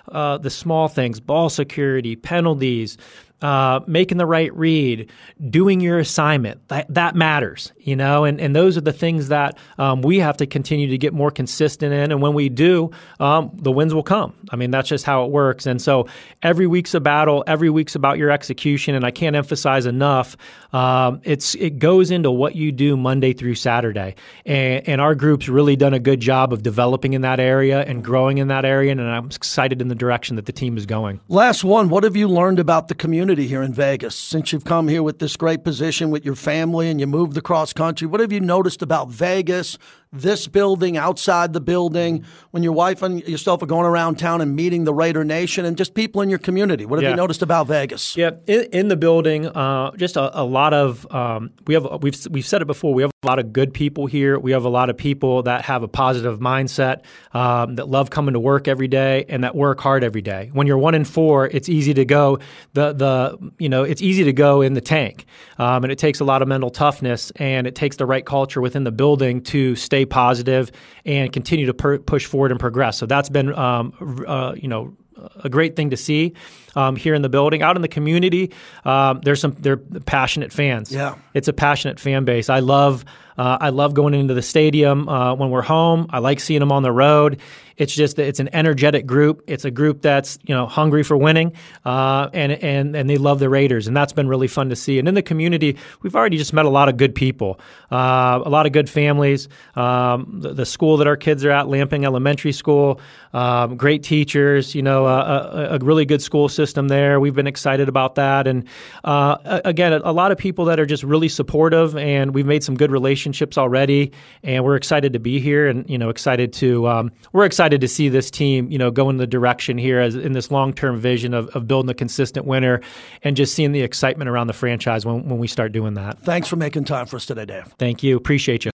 uh, 0.08 0.38
the 0.38 0.50
small 0.50 0.88
things, 0.88 1.20
ball 1.20 1.48
security, 1.48 2.16
penalties 2.16 2.96
uh, 3.40 3.80
making 3.86 4.18
the 4.18 4.26
right 4.26 4.52
read, 4.56 5.10
doing 5.48 5.80
your 5.80 5.98
assignment. 5.98 6.66
That, 6.68 6.92
that 6.92 7.14
matters, 7.14 7.72
you 7.78 7.94
know, 7.94 8.24
and, 8.24 8.40
and 8.40 8.54
those 8.54 8.76
are 8.76 8.80
the 8.80 8.92
things 8.92 9.28
that 9.28 9.56
um, 9.78 10.02
we 10.02 10.18
have 10.18 10.38
to 10.38 10.46
continue 10.46 10.88
to 10.88 10.98
get 10.98 11.14
more 11.14 11.30
consistent 11.30 11.92
in. 11.92 12.10
And 12.10 12.20
when 12.20 12.34
we 12.34 12.48
do, 12.48 12.90
um, 13.20 13.50
the 13.54 13.70
wins 13.70 13.94
will 13.94 14.02
come. 14.02 14.34
I 14.50 14.56
mean, 14.56 14.72
that's 14.72 14.88
just 14.88 15.04
how 15.04 15.24
it 15.24 15.30
works. 15.30 15.66
And 15.66 15.80
so 15.80 16.08
every 16.42 16.66
week's 16.66 16.94
a 16.94 17.00
battle, 17.00 17.44
every 17.46 17.70
week's 17.70 17.94
about 17.94 18.18
your 18.18 18.30
execution. 18.30 18.96
And 18.96 19.04
I 19.04 19.12
can't 19.12 19.36
emphasize 19.36 19.86
enough, 19.86 20.36
um, 20.72 21.20
it's 21.22 21.54
it 21.54 21.78
goes 21.78 22.10
into 22.10 22.30
what 22.30 22.56
you 22.56 22.72
do 22.72 22.96
Monday 22.96 23.32
through 23.32 23.54
Saturday. 23.54 24.16
And, 24.46 24.88
and 24.88 25.00
our 25.00 25.14
group's 25.14 25.48
really 25.48 25.76
done 25.76 25.94
a 25.94 26.00
good 26.00 26.18
job 26.20 26.52
of 26.52 26.64
developing 26.64 27.12
in 27.12 27.22
that 27.22 27.38
area 27.38 27.82
and 27.82 28.02
growing 28.02 28.38
in 28.38 28.48
that 28.48 28.64
area. 28.64 28.90
And 28.90 29.00
I'm 29.00 29.26
excited 29.26 29.80
in 29.80 29.86
the 29.86 29.94
direction 29.94 30.36
that 30.36 30.46
the 30.46 30.52
team 30.52 30.76
is 30.76 30.86
going. 30.86 31.20
Last 31.28 31.62
one, 31.62 31.88
what 31.88 32.02
have 32.02 32.16
you 32.16 32.26
learned 32.26 32.58
about 32.58 32.88
the 32.88 32.96
community? 32.96 33.27
Community 33.28 33.46
here 33.46 33.62
in 33.62 33.74
Vegas 33.74 34.14
since 34.14 34.54
you've 34.54 34.64
come 34.64 34.88
here 34.88 35.02
with 35.02 35.18
this 35.18 35.36
great 35.36 35.62
position 35.62 36.10
with 36.10 36.24
your 36.24 36.34
family 36.34 36.88
and 36.88 36.98
you 36.98 37.06
moved 37.06 37.36
across 37.36 37.74
country? 37.74 38.06
What 38.06 38.20
have 38.20 38.32
you 38.32 38.40
noticed 38.40 38.80
about 38.80 39.10
Vegas, 39.10 39.76
this 40.10 40.46
building, 40.46 40.96
outside 40.96 41.52
the 41.52 41.60
building, 41.60 42.24
when 42.52 42.62
your 42.62 42.72
wife 42.72 43.02
and 43.02 43.22
yourself 43.28 43.62
are 43.62 43.66
going 43.66 43.84
around 43.84 44.18
town 44.18 44.40
and 44.40 44.56
meeting 44.56 44.84
the 44.84 44.94
Raider 44.94 45.24
Nation 45.24 45.66
and 45.66 45.76
just 45.76 45.92
people 45.92 46.22
in 46.22 46.30
your 46.30 46.38
community? 46.38 46.86
What 46.86 46.96
have 46.96 47.02
yeah. 47.02 47.10
you 47.10 47.16
noticed 47.16 47.42
about 47.42 47.66
Vegas? 47.66 48.16
Yeah, 48.16 48.30
in, 48.46 48.62
in 48.72 48.88
the 48.88 48.96
building, 48.96 49.46
uh, 49.46 49.90
just 49.96 50.16
a, 50.16 50.40
a, 50.40 50.44
lot 50.44 50.72
of 50.72 51.06
um, 51.12 51.50
we 51.66 51.74
have 51.74 52.02
we've 52.02 52.16
we've 52.30 52.46
said 52.46 52.62
it 52.62 52.64
before. 52.64 52.94
We 52.94 53.02
have 53.02 53.10
a 53.22 53.26
lot 53.26 53.38
of 53.38 53.52
good 53.52 53.74
people 53.74 54.06
here. 54.06 54.38
We 54.38 54.52
have 54.52 54.64
a 54.64 54.70
lot 54.70 54.88
of 54.88 54.96
people 54.96 55.42
that 55.42 55.66
have 55.66 55.82
a 55.82 55.88
positive 55.88 56.38
mindset, 56.38 57.02
um, 57.32 57.74
that 57.74 57.88
love 57.88 58.08
coming 58.08 58.32
to 58.32 58.40
work 58.40 58.68
every 58.68 58.88
day, 58.88 59.26
and 59.28 59.44
that 59.44 59.54
work 59.54 59.80
hard 59.80 60.02
every 60.02 60.22
day. 60.22 60.48
When 60.54 60.66
you're 60.66 60.78
one 60.78 60.94
in 60.94 61.04
four, 61.04 61.46
it's 61.48 61.68
easy 61.68 61.92
to 61.92 62.06
go 62.06 62.38
the 62.72 62.94
the 62.94 63.17
you 63.58 63.68
know 63.68 63.82
it's 63.82 64.02
easy 64.02 64.24
to 64.24 64.32
go 64.32 64.60
in 64.60 64.74
the 64.74 64.80
tank, 64.80 65.26
um, 65.58 65.84
and 65.84 65.92
it 65.92 65.98
takes 65.98 66.20
a 66.20 66.24
lot 66.24 66.42
of 66.42 66.48
mental 66.48 66.70
toughness, 66.70 67.30
and 67.36 67.66
it 67.66 67.74
takes 67.74 67.96
the 67.96 68.06
right 68.06 68.24
culture 68.24 68.60
within 68.60 68.84
the 68.84 68.92
building 68.92 69.40
to 69.42 69.76
stay 69.76 70.04
positive 70.04 70.70
and 71.04 71.32
continue 71.32 71.66
to 71.66 71.74
per- 71.74 71.98
push 71.98 72.26
forward 72.26 72.50
and 72.50 72.60
progress. 72.60 72.98
So 72.98 73.06
that's 73.06 73.28
been 73.28 73.54
um, 73.54 74.24
uh, 74.26 74.54
you 74.56 74.68
know 74.68 74.96
a 75.42 75.48
great 75.48 75.76
thing 75.76 75.90
to 75.90 75.96
see 75.96 76.34
um, 76.76 76.96
here 76.96 77.14
in 77.14 77.22
the 77.22 77.28
building. 77.28 77.62
Out 77.62 77.76
in 77.76 77.82
the 77.82 77.88
community, 77.88 78.52
um, 78.84 79.20
there's 79.22 79.40
some 79.40 79.52
they're 79.58 79.76
passionate 79.76 80.52
fans. 80.52 80.92
Yeah, 80.92 81.16
it's 81.34 81.48
a 81.48 81.52
passionate 81.52 81.98
fan 82.00 82.24
base. 82.24 82.48
I 82.48 82.60
love 82.60 83.04
uh, 83.36 83.58
I 83.60 83.70
love 83.70 83.94
going 83.94 84.14
into 84.14 84.34
the 84.34 84.42
stadium 84.42 85.08
uh, 85.08 85.34
when 85.34 85.50
we're 85.50 85.62
home. 85.62 86.06
I 86.10 86.18
like 86.18 86.40
seeing 86.40 86.60
them 86.60 86.72
on 86.72 86.82
the 86.82 86.92
road. 86.92 87.40
It's 87.78 87.94
just 87.94 88.16
that 88.16 88.26
it's 88.26 88.40
an 88.40 88.50
energetic 88.52 89.06
group. 89.06 89.42
It's 89.46 89.64
a 89.64 89.70
group 89.70 90.02
that's 90.02 90.38
you 90.44 90.54
know 90.54 90.66
hungry 90.66 91.04
for 91.04 91.16
winning, 91.16 91.52
uh, 91.84 92.28
and 92.32 92.52
and 92.52 92.96
and 92.96 93.08
they 93.08 93.16
love 93.16 93.38
the 93.38 93.48
Raiders, 93.48 93.86
and 93.86 93.96
that's 93.96 94.12
been 94.12 94.26
really 94.26 94.48
fun 94.48 94.68
to 94.70 94.76
see. 94.76 94.98
And 94.98 95.06
in 95.06 95.14
the 95.14 95.22
community, 95.22 95.78
we've 96.02 96.16
already 96.16 96.36
just 96.36 96.52
met 96.52 96.66
a 96.66 96.70
lot 96.70 96.88
of 96.88 96.96
good 96.96 97.14
people, 97.14 97.60
uh, 97.92 98.42
a 98.44 98.50
lot 98.50 98.66
of 98.66 98.72
good 98.72 98.90
families. 98.90 99.48
Um, 99.76 100.40
the, 100.40 100.54
the, 100.54 100.66
school 100.66 100.96
that 100.98 101.06
our 101.06 101.16
kids 101.16 101.44
are 101.44 101.50
at, 101.50 101.68
Lamping 101.68 102.04
Elementary 102.04 102.52
School, 102.52 103.00
um, 103.32 103.76
great 103.76 104.02
teachers. 104.02 104.74
You 104.74 104.82
know, 104.82 105.06
a, 105.06 105.76
a, 105.76 105.78
really 105.78 106.04
good 106.04 106.20
school 106.20 106.48
system 106.48 106.88
there. 106.88 107.20
We've 107.20 107.34
been 107.34 107.46
excited 107.46 107.88
about 107.88 108.16
that, 108.16 108.48
and 108.48 108.66
uh, 109.04 109.60
again, 109.64 109.92
a, 109.92 110.12
lot 110.12 110.32
of 110.32 110.38
people 110.38 110.64
that 110.64 110.80
are 110.80 110.86
just 110.86 111.04
really 111.04 111.28
supportive, 111.28 111.96
and 111.96 112.34
we've 112.34 112.44
made 112.44 112.64
some 112.64 112.76
good 112.76 112.90
relationships 112.90 113.56
already, 113.56 114.10
and 114.42 114.64
we're 114.64 114.74
excited 114.74 115.12
to 115.12 115.20
be 115.20 115.38
here, 115.38 115.68
and 115.68 115.88
you 115.88 115.96
know, 115.96 116.08
excited 116.08 116.52
to 116.54 116.88
um, 116.88 117.12
we're 117.32 117.44
excited 117.44 117.67
excited 117.68 117.80
to 117.82 117.88
see 117.88 118.08
this 118.08 118.30
team, 118.30 118.70
you 118.70 118.78
know, 118.78 118.90
go 118.90 119.10
in 119.10 119.18
the 119.18 119.26
direction 119.26 119.76
here 119.76 120.00
as 120.00 120.14
in 120.14 120.32
this 120.32 120.50
long 120.50 120.72
term 120.72 120.98
vision 120.98 121.34
of, 121.34 121.48
of 121.48 121.68
building 121.68 121.90
a 121.90 121.94
consistent 121.94 122.46
winner 122.46 122.80
and 123.22 123.36
just 123.36 123.54
seeing 123.54 123.72
the 123.72 123.82
excitement 123.82 124.30
around 124.30 124.46
the 124.46 124.54
franchise 124.54 125.04
when, 125.04 125.28
when 125.28 125.38
we 125.38 125.46
start 125.46 125.72
doing 125.72 125.92
that. 125.94 126.18
Thanks 126.20 126.48
for 126.48 126.56
making 126.56 126.84
time 126.84 127.04
for 127.04 127.16
us 127.16 127.26
today, 127.26 127.44
Dave. 127.44 127.66
Thank 127.78 128.02
you. 128.02 128.16
Appreciate 128.16 128.64
you. 128.64 128.66